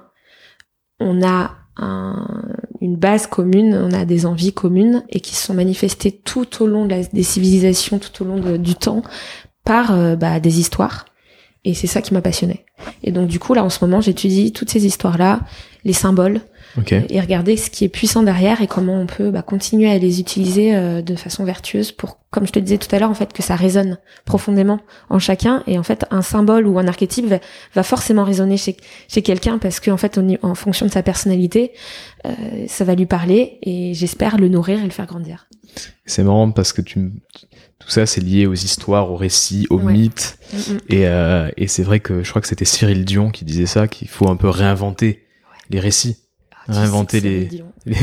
[0.99, 2.27] on a un-
[2.81, 6.67] une base commune, on a des envies communes et qui se sont manifestées tout au
[6.67, 9.03] long des civilisations, tout au long du temps,
[9.63, 11.05] par euh, bah, des histoires.
[11.65, 12.65] Et c'est ça qui m'a passionné.
[13.03, 15.41] Et donc du coup là en ce moment j'étudie toutes ces histoires-là,
[15.83, 16.41] les symboles,
[17.09, 20.19] Et regarder ce qui est puissant derrière et comment on peut bah, continuer à les
[20.19, 23.33] utiliser euh, de façon vertueuse pour, comme je te disais tout à l'heure, en fait,
[23.33, 25.63] que ça résonne profondément en chacun.
[25.67, 27.39] Et en fait, un symbole ou un archétype va,
[27.75, 28.77] va forcément résonner chez,
[29.07, 31.71] chez quelqu'un parce qu'en fait, on y- en fonction de sa personnalité,
[32.25, 32.31] euh,
[32.67, 35.47] ça va lui parler et j'espère le nourrir et le faire grandir.
[36.05, 37.11] C'est marrant parce que tu,
[37.79, 39.93] tout ça, c'est lié aux histoires, aux récits, aux Ouais.
[39.93, 40.37] mythes.
[40.89, 43.87] Et, euh, et c'est vrai que je crois que c'était Cyril Dion qui disait ça,
[43.87, 45.23] qu'il faut un peu réinventer
[45.69, 46.17] les récits.
[46.69, 47.49] Réinventer les.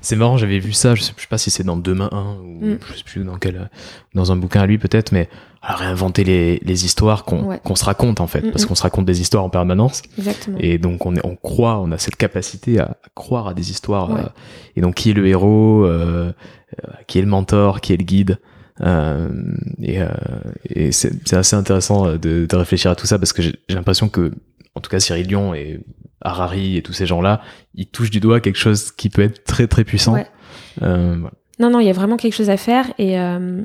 [0.00, 2.36] C'est marrant, j'avais vu ça, je sais, je sais pas si c'est dans Demain 1
[2.42, 2.78] ou Mm.
[2.90, 3.70] je sais plus dans quel
[4.14, 5.28] dans un bouquin à lui peut-être, mais
[5.62, 7.60] à réinventer les, les histoires qu'on Ouais.
[7.74, 10.58] se raconte en fait, Mm, parce qu'on se raconte des histoires en permanence Exactement.
[10.60, 14.10] et donc on est, on croit, on a cette capacité à croire à des histoires.
[14.10, 14.20] Ouais.
[14.20, 14.28] euh,
[14.76, 16.32] et donc qui est le héros, euh,
[16.84, 18.38] euh, qui est le mentor, qui est le guide.
[18.80, 19.28] Euh,
[19.82, 20.08] et euh,
[20.70, 24.08] et c'est assez intéressant de, de réfléchir à tout ça parce que j'ai j'ai l'impression
[24.08, 24.32] que
[24.74, 25.80] en tout cas Cyril Dion et
[26.22, 27.40] Harari et tous ces gens-là,
[27.74, 30.14] ils touchent du doigt quelque chose qui peut être très très puissant.
[30.14, 30.26] Ouais.
[30.82, 31.34] Euh, voilà.
[31.58, 33.62] Non, non, il y a vraiment quelque chose à faire et euh,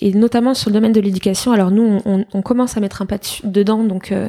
[0.00, 1.52] et notamment sur le domaine de l'éducation.
[1.52, 4.28] Alors nous, on, commence à mettre un pas dedans, donc euh,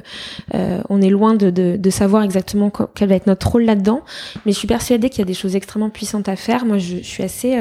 [0.53, 4.01] euh, on est loin de, de, de savoir exactement quel va être notre rôle là-dedans.
[4.45, 6.65] Mais je suis persuadée qu'il y a des choses extrêmement puissantes à faire.
[6.65, 7.57] Moi, je, je suis assez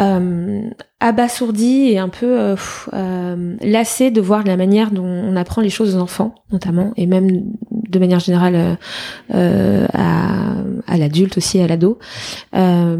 [0.00, 0.62] euh,
[1.00, 2.56] abasourdie et un peu euh,
[2.92, 7.06] euh, lassée de voir la manière dont on apprend les choses aux enfants, notamment, et
[7.06, 8.78] même de manière générale
[9.32, 10.54] à,
[10.86, 11.98] à l'adulte aussi, à l'ado,
[12.54, 12.96] euh,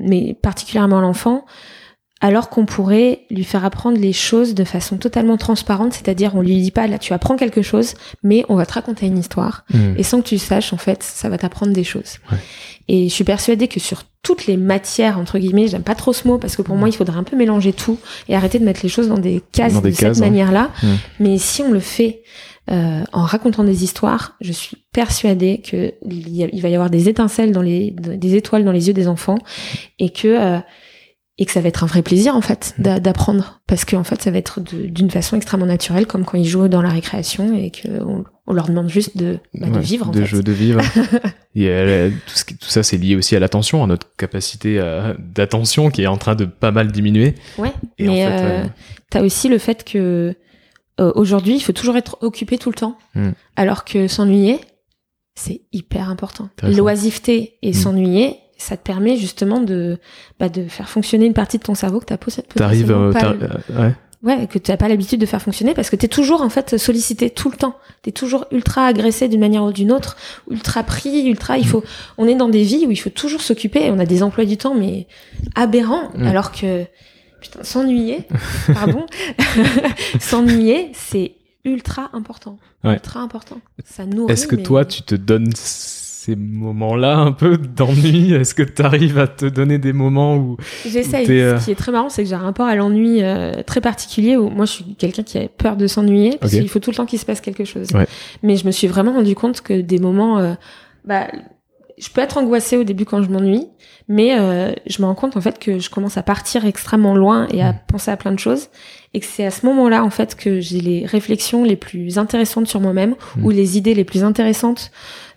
[0.00, 1.44] mais particulièrement à l'enfant,
[2.20, 6.60] alors qu'on pourrait lui faire apprendre les choses de façon totalement transparente, c'est-à-dire on lui
[6.60, 9.94] dit pas là tu apprends quelque chose, mais on va te raconter une histoire, Mm.
[9.96, 12.18] et sans que tu saches en fait, ça va t'apprendre des choses.
[12.30, 12.38] Ouais.
[12.88, 16.26] Et je suis persuadée que sur toutes les matières entre guillemets, j'aime pas trop ce
[16.26, 17.98] mot parce que pour moi il faudrait un peu mélanger tout
[18.28, 20.28] et arrêter de mettre les choses dans des cases Dans des de cases, cette hein.
[20.30, 20.70] manière-là.
[20.82, 20.86] Mm.
[21.20, 22.22] Mais si on le fait
[22.70, 26.74] euh, en racontant des histoires, je suis persuadée que il y a- il va y
[26.74, 29.38] avoir des étincelles dans les des étoiles dans les yeux des enfants
[29.98, 30.58] et que euh,
[31.38, 34.04] et que ça va être un vrai plaisir en fait d'a- d'apprendre parce que en
[34.04, 37.56] fait ça va être d'une façon extrêmement naturelle comme quand ils jouent dans la récréation
[37.56, 37.88] et que
[38.46, 40.26] on, leur demande juste de, bah, de vivre en de fait.
[40.26, 40.80] jeu de vivre.
[41.56, 44.78] et euh, tout, ce qui- tout ça, c'est lié aussi à l'attention, à notre capacité
[44.78, 47.34] euh, d'attention qui est en train de pas mal diminuer.
[47.58, 48.64] Ouais, Et en mais fait, euh, euh,
[49.10, 50.36] t'as aussi le fait que
[51.00, 53.30] euh, aujourd'hui il faut toujours être occupé tout le temps, Mm.
[53.56, 54.60] alors que s'ennuyer
[55.34, 56.48] c'est hyper important.
[56.62, 57.74] L'oisiveté et Mm.
[57.74, 59.98] s'ennuyer, ça te permet justement de
[60.38, 63.48] bah, de faire fonctionner une partie de ton cerveau que t'as posé- T'arrives, euh, euh,
[63.82, 63.94] ouais.
[64.22, 66.48] Ouais, que tu n'as pas l'habitude de faire fonctionner parce que tu es toujours en
[66.48, 67.76] fait sollicité tout le temps.
[68.02, 70.16] Tu es toujours ultra agressé d'une manière ou d'une autre,
[70.50, 71.84] ultra pris, ultra il faut
[72.16, 74.56] on est dans des vies où il faut toujours s'occuper, on a des emplois du
[74.56, 75.06] temps mais
[75.54, 76.26] aberrants Mm.
[76.26, 76.84] alors que
[77.42, 78.20] putain s'ennuyer,
[78.72, 79.04] pardon,
[80.20, 81.32] s'ennuyer, c'est
[81.66, 82.58] ultra important.
[82.82, 82.94] Ouais.
[82.94, 83.60] Ultra important.
[83.84, 85.52] Ça nourrit Est-ce que mais- toi, tu te donnes
[86.24, 90.56] ces moments-là un peu d'ennui Est-ce que tu arrives à te donner des moments où
[90.86, 91.26] J'essaye.
[91.30, 93.80] Euh, Ce qui est très marrant, c'est que j'ai un rapport à l'ennui euh, très
[93.80, 96.90] particulier où moi je suis quelqu'un qui a peur de s'ennuyer parce qu'il faut tout
[96.90, 97.88] le temps qu'il se passe quelque chose.
[97.94, 98.06] Ouais.
[98.42, 100.54] Mais je me suis vraiment rendu compte que des moments, euh,
[101.04, 101.26] bah,
[101.98, 103.66] je peux être angoissée au début quand je m'ennuie,
[104.08, 107.46] mais euh, je me rends compte en fait que je commence à partir extrêmement loin
[107.52, 107.76] et à Mm.
[107.86, 108.68] penser à plein de choses
[109.12, 112.66] et que c'est à ce moment-là en fait que j'ai les réflexions les plus intéressantes
[112.66, 113.44] sur moi-même Mm.
[113.44, 114.90] ou les idées les plus intéressantes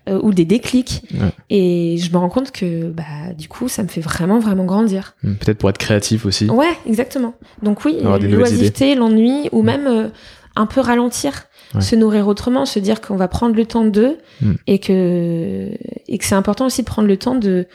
[0.07, 1.31] euh, ou des déclics Ouais.
[1.49, 3.03] et je me rends compte que bah
[3.37, 5.15] du coup ça me fait vraiment vraiment grandir.
[5.23, 7.33] Hmm, peut-être pour être créatif aussi Ouais, exactement.
[7.61, 10.07] Donc oui, nouvelles l'oisiveté, l'ennui, ou même euh,
[10.55, 11.43] un peu ralentir,
[11.75, 11.81] Ouais.
[11.81, 14.51] se nourrir autrement, se dire qu'on va prendre le temps d'eux Mm.
[14.67, 15.69] et que
[16.07, 17.65] et que c'est important aussi de prendre le temps de,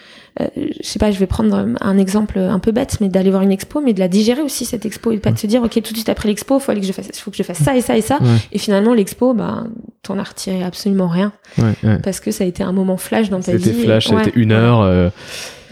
[0.40, 3.42] euh, je sais pas, je vais prendre un exemple un peu bête, mais d'aller voir
[3.42, 5.72] une expo, mais de la digérer aussi cette expo et pas de se dire ok
[5.74, 7.76] tout de suite après l'expo, faut aller que je fasse, faut que je fasse ça
[7.76, 8.28] et ça et ça, Ouais.
[8.52, 9.64] et finalement l'expo, bah
[10.02, 11.98] t'en as retiré absolument rien Ouais, ouais.
[12.02, 13.62] parce que ça a été un moment flash dans ta vie.
[13.64, 14.80] C'était flash, et- c'était une heure.
[14.80, 15.10] euh,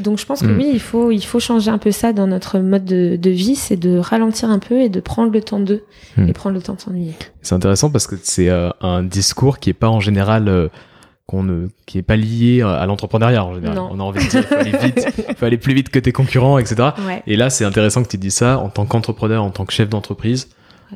[0.00, 0.56] Donc je pense que Mm.
[0.58, 3.54] oui, il faut, il faut changer un peu ça dans notre mode de, de vie,
[3.56, 5.84] c'est de ralentir un peu et de prendre le temps d'eux
[6.16, 6.28] Mm.
[6.28, 7.14] et prendre le temps de s'ennuyer.
[7.42, 10.68] C'est intéressant parce que c'est euh, un discours qui est pas en général euh,
[11.26, 13.76] qu'on ne, qui est pas lié à l'entrepreneuriat en général.
[13.76, 13.88] Non.
[13.92, 15.06] On a envie de dire il faut aller vite,
[15.38, 16.88] faut aller plus vite que tes concurrents, etc.
[17.06, 17.22] Ouais.
[17.28, 19.88] Et là, c'est intéressant que tu dis ça en tant qu'entrepreneur, en tant que chef
[19.88, 20.48] d'entreprise.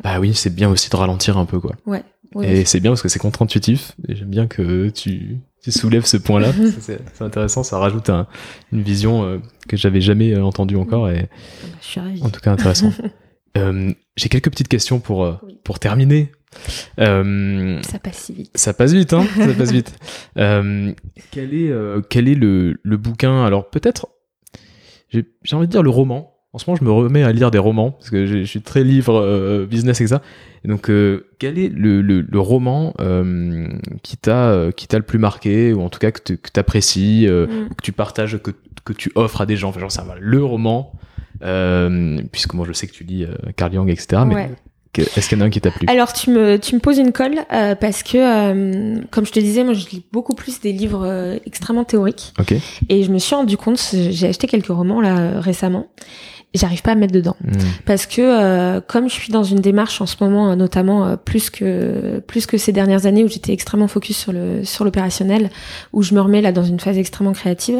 [0.03, 1.73] Bah oui, c'est bien aussi de ralentir un peu, quoi.
[1.87, 2.03] Ouais.
[2.43, 3.93] Et c'est bien parce que c'est contre-intuitif.
[4.09, 6.53] Et j'aime bien que tu, tu soulèves ce point-là.
[6.81, 8.27] c'est intéressant, ça rajoute un-
[8.73, 11.09] une vision euh, que j'avais jamais euh, entendue encore.
[11.11, 12.23] Et Ah bah, je suis ravie.
[12.23, 12.93] en tout cas, intéressant.
[13.57, 15.61] Euh, J'ai quelques petites questions pour, euh, Oui.
[15.63, 16.33] pour terminer.
[16.99, 18.51] Ça passe si vite.
[18.57, 19.95] ça passe vite, hein Ça passe vite.
[20.35, 21.73] Quel est,
[22.11, 23.45] quel est le, le bouquin?
[23.45, 24.09] Alors peut-être,
[25.11, 26.34] j'ai envie de dire le roman.
[26.55, 28.63] En ce moment, je me remets à lire des romans parce que je je suis
[28.63, 30.23] très livre euh, business et ça.
[30.65, 33.67] Et donc, euh, quel est le, le, le roman euh,
[34.03, 36.59] qui t'a euh, qui t'a le plus marqué ou en tout cas que tu que
[36.59, 37.69] apprécies, Mm.
[37.77, 38.53] que tu partages, que,
[38.85, 39.69] que tu offres à des gens?
[39.71, 40.93] Enfin, genre, ça va, le roman.
[41.43, 44.23] Euh, puisque moi, je sais que tu lis euh, Carl Jung, etc.
[44.27, 44.51] Mais Ouais.
[45.17, 45.87] est-ce qu'il y en a un qui t'a plu?
[45.89, 49.41] Alors tu me, tu me poses une colle euh, parce que, euh, comme je te
[49.41, 52.33] disais, moi je lis beaucoup plus des livres euh, extrêmement théoriques.
[52.39, 52.55] Ok.
[52.89, 55.89] Et je me suis rendu compte, j'ai acheté quelques romans là euh, récemment,
[56.55, 57.51] j'arrive pas à me mettre dedans Hmm.
[57.85, 61.17] parce que euh, comme je suis dans une démarche en ce moment euh, notamment euh,
[61.17, 65.51] plus que plus que ces dernières années où j'étais extrêmement focus sur le sur l'opérationnel
[65.93, 67.79] où je me remets là dans une phase extrêmement créative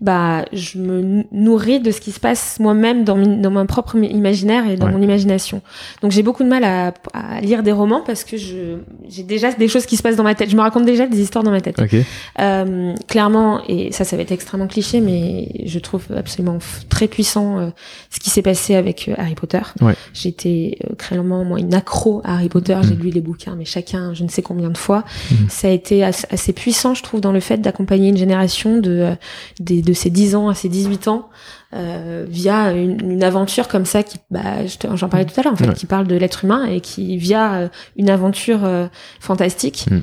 [0.00, 3.96] bah je me nou- nourris de ce qui se passe moi-même dans dans mon propre
[3.96, 4.92] imaginaire et dans Ouais.
[4.92, 5.60] mon imagination
[6.02, 8.76] donc j'ai beaucoup de mal à, à lire des romans parce que je
[9.08, 11.20] j'ai déjà des choses qui se passent dans ma tête je me raconte déjà des
[11.20, 11.94] histoires dans ma tête Ok.
[12.40, 16.58] euh, clairement, et ça, ça va être extrêmement cliché, mais je trouve absolument
[16.88, 17.68] très puissant euh,
[18.10, 19.60] ce qui s'est passé avec euh, Harry Potter.
[19.80, 19.94] Ouais.
[20.14, 22.78] J'étais euh, clairement moi une accro à Harry Potter.
[22.82, 23.02] J'ai Mhm.
[23.02, 25.04] lu les bouquins, mais chacun, je ne sais combien de fois.
[25.30, 25.48] Mhm.
[25.48, 29.14] Ça a été assez, puissant, je trouve, dans le fait d'accompagner une génération de euh,
[29.60, 31.28] des- de ses 10 ans à ses 18 ans.
[31.74, 35.56] euh, via une, une aventure comme ça qui bah j'en parlais tout à l'heure en
[35.56, 35.74] fait Ouais.
[35.74, 38.86] qui parle de l'être humain et qui via une aventure euh,
[39.18, 39.98] fantastique Mm.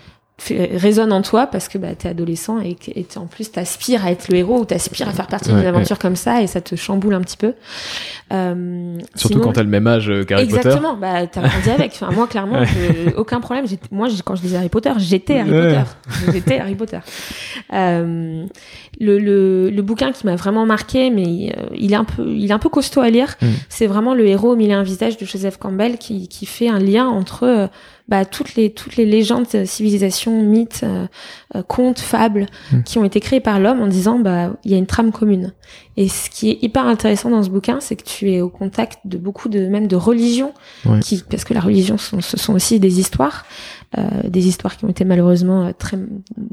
[0.49, 4.29] Résonne en toi parce que bah, t'es adolescent et, et en plus t'aspires à être
[4.29, 6.75] le héros ou t'aspires à faire partie Ouais, d'une aventure comme ça et ça te
[6.75, 7.53] chamboule un petit peu.
[8.33, 10.57] Euh, Surtout sinon- quand t'as le même âge euh, qu'Harry Potter.
[10.57, 11.91] Exactement, bah t'as grandi avec.
[11.93, 12.65] Enfin, moi clairement, Ouais.
[12.65, 13.65] je- aucun problème.
[13.91, 15.49] Moi, quand je disais Harry Potter, j'étais Harry.
[15.51, 15.81] Potter.
[16.33, 16.99] J'étais Harry Potter.
[17.73, 18.45] Euh,
[18.99, 22.49] le, le, le bouquin qui m'a vraiment marqué, mais euh, il est un peu, il
[22.49, 23.35] est un peu costaud à lire.
[23.41, 23.47] Mm.
[23.69, 26.69] C'est vraiment le héros au mille et un visage de Joseph Campbell qui, qui fait
[26.69, 27.67] un lien entre euh,
[28.09, 31.07] bah, toutes les toutes les légendes, euh, civilisations, mythes, euh,
[31.55, 32.83] euh, contes, fables Mm.
[32.83, 35.53] qui ont été créés par l'homme en disant bah il y a une trame commune.
[35.95, 38.99] Et ce qui est hyper intéressant dans ce bouquin, c'est que tu es au contact
[39.05, 40.53] de beaucoup de même de religions,
[40.85, 40.99] Ouais.
[40.99, 43.45] qui parce que la religion sont, ce sont aussi des histoires,
[43.97, 45.97] euh, des histoires qui ont été malheureusement euh, très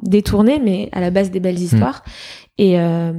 [0.03, 2.05] détournées, mais à la base des belles histoires,
[2.59, 3.13] et euh,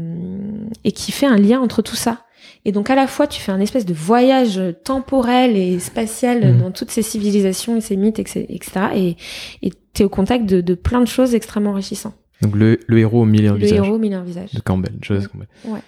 [0.84, 2.20] et qui fait un lien entre tout ça.
[2.66, 6.60] Et donc à la fois tu fais un espèce de voyage temporel et spatial Mhm.
[6.62, 8.72] dans toutes ces civilisations et ces mythes, etc.
[8.96, 9.18] Et
[9.62, 12.16] et t'es au contact de, de plein de choses extrêmement enrichissantes.
[12.42, 14.52] Donc le, le héros au mille et un Le visages héros mille et un visages.
[14.54, 15.48] de Campbell, Joseph Campbell.
[15.66, 15.80] Ouais.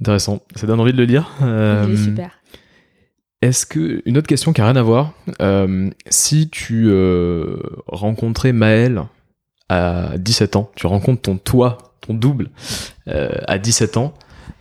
[0.00, 0.40] Intéressant.
[0.56, 1.30] Ça donne envie de le lire.
[1.42, 2.30] Euh, Il est super.
[3.42, 5.12] Est-ce que une autre question qui a rien à voir,
[5.42, 7.56] euh, si tu euh,
[7.86, 9.02] rencontrais Maël
[9.68, 12.50] à 17 ans, tu rencontres ton toi, ton double
[13.08, 14.14] euh, à 17 ans,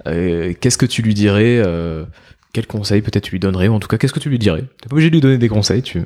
[0.05, 2.05] qu'est-ce que tu lui dirais euh,
[2.53, 4.63] Quel conseil peut-être tu lui donnerais Ou en tout cas, qu'est-ce que tu lui dirais
[4.81, 5.81] T'es pas obligé de lui donner des conseils.
[5.81, 6.01] Tu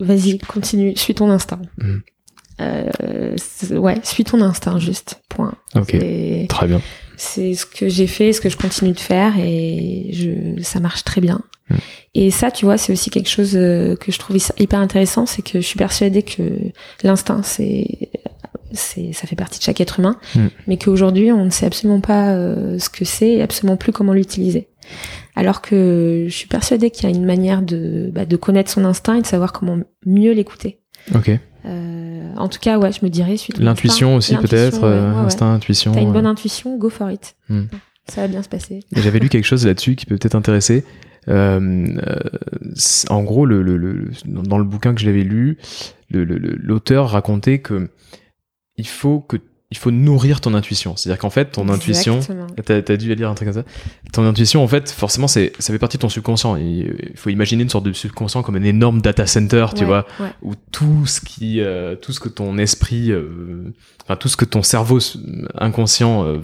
[0.00, 1.62] Vas-y, continue, suis ton instinct.
[2.60, 5.20] Euh, c'est- ouais, suis ton instinct, juste.
[5.28, 5.54] Point.
[5.74, 5.96] Ok.
[6.48, 6.80] Très bien.
[7.18, 11.02] C'est ce que j'ai fait, ce que je continue de faire, et je, ça marche
[11.04, 11.40] très bien.
[11.70, 11.78] Mhm.
[12.14, 15.42] Et ça, tu vois, c'est aussi quelque chose euh, que je trouve hyper intéressant, c'est
[15.42, 16.42] que je suis persuadée que
[17.02, 18.10] l'instinct, c'est,
[18.72, 20.50] c'est, ça fait partie de chaque être humain, Mhm.
[20.66, 24.12] mais qu'aujourd'hui, on ne sait absolument pas euh, ce que c'est et absolument plus comment
[24.12, 24.68] l'utiliser.
[25.34, 28.84] Alors que je suis persuadée qu'il y a une manière de, bah, de connaître son
[28.84, 30.78] instinct et de savoir comment mieux l'écouter.
[31.14, 31.30] Ok.
[31.66, 33.36] Euh, en tout cas, ouais, je me dirais.
[33.36, 35.26] suis ton L'intuition aussi peut-être, ouais, euh, ouais, ouais.
[35.26, 35.92] instinct, intuition.
[35.92, 37.34] T'as une bonne intuition, go for it.
[37.48, 37.64] Hmm.
[38.08, 38.80] Ça va bien se passer.
[38.92, 40.84] J'avais lu quelque chose là-dessus qui peut peut-être intéresser.
[41.28, 41.86] Euh,
[43.10, 45.58] en gros, le, le- le- dans le bouquin que je l'avais lu,
[46.10, 47.90] l'auteur racontait que
[48.78, 49.36] il faut que
[49.72, 50.94] il faut nourrir ton intuition.
[50.94, 52.20] C'est-à-dire qu'en fait, ton intuition.
[52.64, 53.68] T'as as dû lire un truc comme ça.
[54.12, 56.54] Ton intuition, en fait, forcément, c'est ça fait partie de ton subconscient.
[56.54, 60.06] Il faut imaginer une sorte de subconscient comme un énorme data center, tu Ouais, vois,
[60.20, 60.28] ouais.
[60.42, 63.74] où tout ce qui, euh, tout ce que ton esprit, euh,
[64.04, 65.00] enfin tout ce que ton cerveau
[65.56, 66.38] inconscient euh,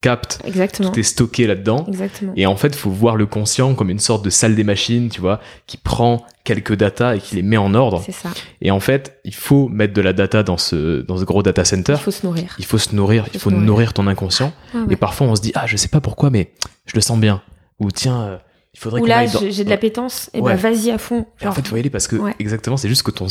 [0.00, 0.90] capte, Exactement.
[0.90, 1.84] tout est stocké là-dedans.
[1.88, 2.32] Exactement.
[2.36, 5.20] Et en fait, faut voir le conscient comme une sorte de salle des machines, tu
[5.20, 8.02] vois, qui prend quelques data et qui les met en ordre.
[8.04, 8.30] C'est ça.
[8.62, 11.64] Et en fait, il faut mettre de la data dans ce dans ce gros data
[11.66, 11.92] center.
[11.94, 12.54] Il faut se nourrir.
[12.58, 13.66] Il faut se nourrir, il faut nourrir.
[13.66, 14.52] nourrir ton inconscient.
[14.74, 14.96] Ouais, Et ouais.
[14.96, 16.52] parfois, on se dit, ah, je sais pas pourquoi, mais
[16.86, 17.42] je le sens bien.
[17.78, 18.36] Ou tiens, euh,
[18.72, 19.40] il faudrait Ou là, dans...
[19.50, 20.54] j'ai de la pétence, et Ouais.
[20.54, 21.26] ben vas-y à fond.
[21.42, 22.34] Et en fait, faut y aller parce que, Ouais.
[22.38, 23.26] exactement, c'est juste que ton,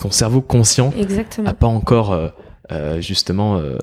[0.00, 1.48] ton cerveau conscient Exactement.
[1.50, 2.28] a pas encore, euh,
[2.72, 3.76] euh, justement, euh,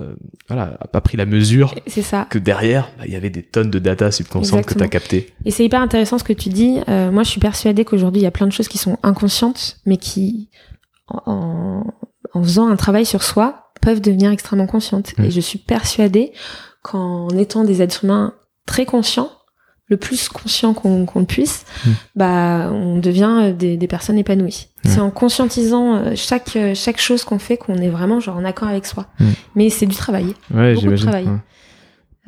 [0.47, 2.25] voilà, a pas pris la mesure C'est ça.
[2.29, 5.33] que derrière, bah, il y avait des tonnes de data subconscientes que tu as captées.
[5.45, 6.79] Et c'est hyper intéressant ce que tu dis.
[6.89, 9.77] Euh, moi, je suis persuadée qu'aujourd'hui, il y a plein de choses qui sont inconscientes,
[9.85, 10.49] mais qui,
[11.07, 11.83] en,
[12.33, 15.13] en, faisant un travail sur soi, peuvent devenir extrêmement conscientes.
[15.19, 16.31] Et je suis persuadée
[16.81, 18.33] qu'en étant des êtres humains
[18.65, 19.29] très conscients,
[19.91, 21.89] le plus conscient qu'on le puisse, Mm.
[22.15, 24.67] bah, on devient euh, des, des personnes épanouies.
[24.83, 28.45] C'est en conscientisant euh, chaque, euh, chaque chose qu'on fait qu'on est vraiment genre en
[28.45, 29.05] accord avec soi.
[29.19, 29.25] Mm.
[29.55, 30.33] Mais c'est du travail.
[30.53, 31.25] Ouais, Beaucoup de travail.
[31.25, 31.37] ouais.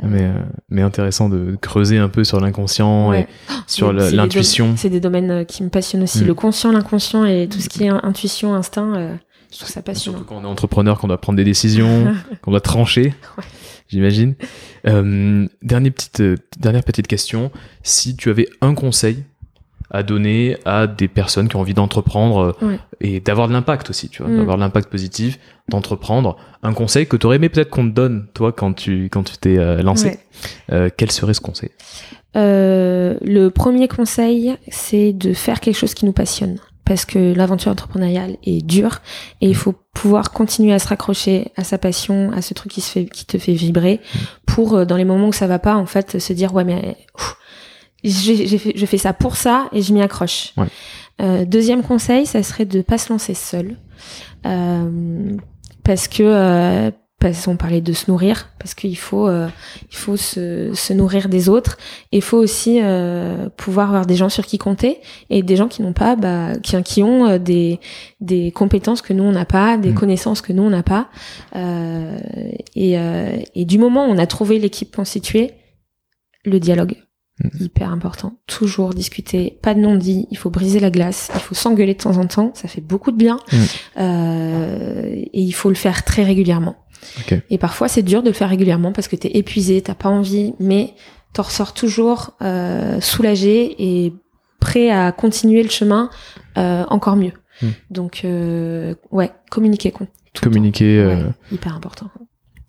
[0.04, 0.34] Mais, euh,
[0.70, 3.22] mais intéressant de creuser un peu sur l'inconscient Ouais.
[3.22, 4.74] et sur l'intuition.
[4.76, 6.24] C'est des domaines qui me passionnent aussi.
[6.24, 6.28] Mm.
[6.28, 9.16] Le conscient, l'inconscient et tout ce qui est intuition, instinct, euh,
[9.54, 10.18] je trouve ça passionnant.
[10.18, 13.44] Surtout quand on est entrepreneur, qu'on doit prendre des décisions, qu'on doit trancher, Ouais.
[13.88, 14.34] j'imagine.
[14.88, 17.52] Euh, dernière, petite, euh, dernière petite question.
[17.84, 19.24] Si tu avais un conseil
[19.92, 22.80] à donner à des personnes qui ont envie d'entreprendre euh, Ouais.
[23.00, 24.38] et d'avoir de l'impact aussi, tu vois, Mm.
[24.38, 25.38] d'avoir de l'impact positif,
[25.70, 26.36] d'entreprendre.
[26.64, 29.38] Un conseil que tu aurais aimé peut-être qu'on te donne, toi, quand tu quand tu
[29.38, 30.18] t'es lancé.
[30.72, 30.92] Ouais.
[30.98, 31.70] Quel serait ce conseil?
[32.36, 36.58] Le premier conseil, c'est de faire quelque chose qui nous passionne.
[36.86, 39.00] Parce que l'aventure entrepreneuriale est dure
[39.40, 42.82] et il faut pouvoir continuer à se raccrocher à sa passion, à ce truc qui
[42.82, 44.02] se fait, qui te fait vibrer,
[44.46, 46.98] pour euh, dans les moments où ça va pas, en fait, se dire ouais mais
[47.16, 47.38] ouf,
[48.04, 50.52] j'ai j'ai fait, je fais ça pour ça et je m'y accroche.
[50.58, 50.68] Ouais.
[51.22, 53.78] Euh, deuxième conseil, ça serait de pas se lancer seul,
[54.46, 55.38] Euh,
[55.86, 56.92] parce que euh,
[57.32, 59.48] parce qu'on parlait de se nourrir, parce qu'il faut euh,
[59.90, 61.78] il faut se, se nourrir des autres
[62.12, 65.00] et il faut aussi euh, pouvoir avoir des gens sur qui compter
[65.30, 67.80] et des gens qui n'ont pas bah, qui, qui ont euh, des
[68.20, 69.96] des compétences que nous on n'a pas des Mm.
[69.96, 71.08] connaissances que nous on n'a pas
[71.56, 72.18] euh,
[72.76, 75.52] et, euh, et du moment où on a trouvé l'équipe constituée
[76.44, 76.96] le dialogue
[77.44, 77.64] Mm.
[77.64, 81.96] hyper important toujours discuter pas de non-dit il faut briser la glace il faut s'engueuler
[81.96, 83.58] de temps en temps ça fait beaucoup de bien Mm.
[83.98, 86.76] Euh, et il faut le faire très régulièrement
[87.50, 90.54] Et parfois, c'est dur de le faire régulièrement parce que t'es épuisé, t'as pas envie,
[90.60, 90.94] mais
[91.34, 94.14] t'en ressors toujours euh, soulagé et
[94.60, 96.10] prêt à continuer le chemin
[96.58, 97.34] euh, encore mieux.
[97.62, 97.70] Hmm.
[97.90, 99.92] Donc, euh, ouais, communiquer.
[99.92, 100.08] con-
[100.42, 101.00] Communiquer.
[101.00, 102.10] euh, Ouais, hyper important.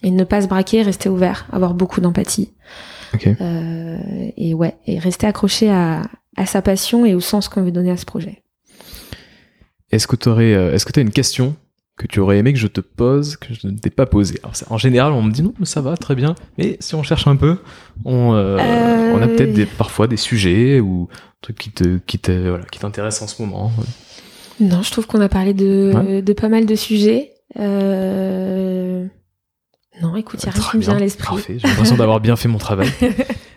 [0.03, 2.53] Et ne pas se braquer, rester ouvert, avoir beaucoup d'empathie.
[4.37, 6.03] Et ouais, et rester accroché à,
[6.37, 8.43] à sa passion et au sens qu'on veut donner à ce projet.
[9.91, 11.57] Est-ce que tu aurais, est-ce que tu as une question
[11.97, 14.71] que tu aurais aimé que je te pose, que je ne t'ai pas Alors, c'est-
[14.71, 16.35] En général, on me dit non, mais ça va, très bien.
[16.59, 17.59] Mais si on cherche un peu,
[18.05, 21.09] on, euh, Euh, on a peut-être des, parfois des sujets ou
[21.41, 23.71] trucs qui te, qui te, voilà, qui t'intéressent en ce moment.
[24.61, 26.23] Non, je trouve qu'on a parlé de, Ouais.
[26.23, 27.33] de pas mal de sujets.
[27.59, 29.07] Euh...
[30.03, 31.27] Non, écoute, il y a rien Très qui me vient à l'esprit.
[31.37, 32.89] Parfait, j'ai l'impression d'avoir bien fait mon travail.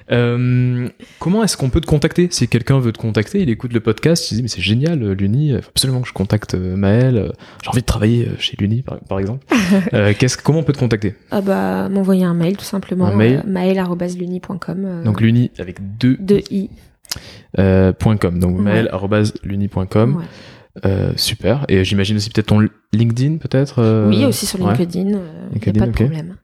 [0.10, 0.88] Euh,
[1.20, 2.30] comment est-ce qu'on peut te contacter?
[2.32, 5.04] Si quelqu'un veut te contacter, il écoute le podcast, il se dit mais c'est génial,
[5.04, 7.30] euh, Luni, il faut absolument que je contacte euh, Maël, euh,
[7.62, 9.46] j'ai envie de travailler euh, chez Luni par, par exemple.
[9.94, 11.16] Euh, qu'est-ce, comment on peut te contacter?
[11.30, 13.08] Ah bah, m'envoyer un mail, tout simplement.
[13.08, 13.44] Un mail.
[13.46, 14.86] euh, mail.luni.com.
[14.86, 16.70] Euh, Donc Luni avec deux de i.
[17.60, 18.64] euh, point .com, donc Ouais.
[18.64, 20.16] maël.luni.com.
[20.16, 20.24] Ouais.
[20.86, 21.66] Euh, super.
[21.70, 24.76] Et j'imagine aussi peut-être ton LinkedIn, peut-être euh, Oui, aussi sur ouais.
[24.78, 25.16] LinkedIn.
[25.18, 26.36] euh, y a LinkedIn, pas de problème.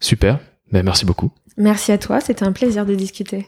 [0.00, 0.38] Super.
[0.72, 1.30] Ben, merci beaucoup.
[1.56, 3.46] Merci à toi, c'était un plaisir de discuter.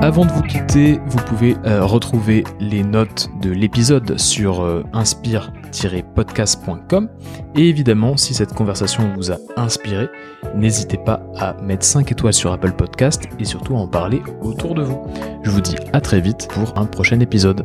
[0.00, 7.08] Avant de vous quitter, vous pouvez euh, retrouver les notes de l'épisode sur euh, inspire-podcast.com.
[7.56, 10.06] Et évidemment, si cette conversation vous a inspiré,
[10.54, 14.74] n'hésitez pas à mettre 5 étoiles sur Apple Podcast et surtout à en parler autour
[14.76, 15.02] de vous.
[15.42, 17.64] Je vous dis à très vite pour un prochain épisode.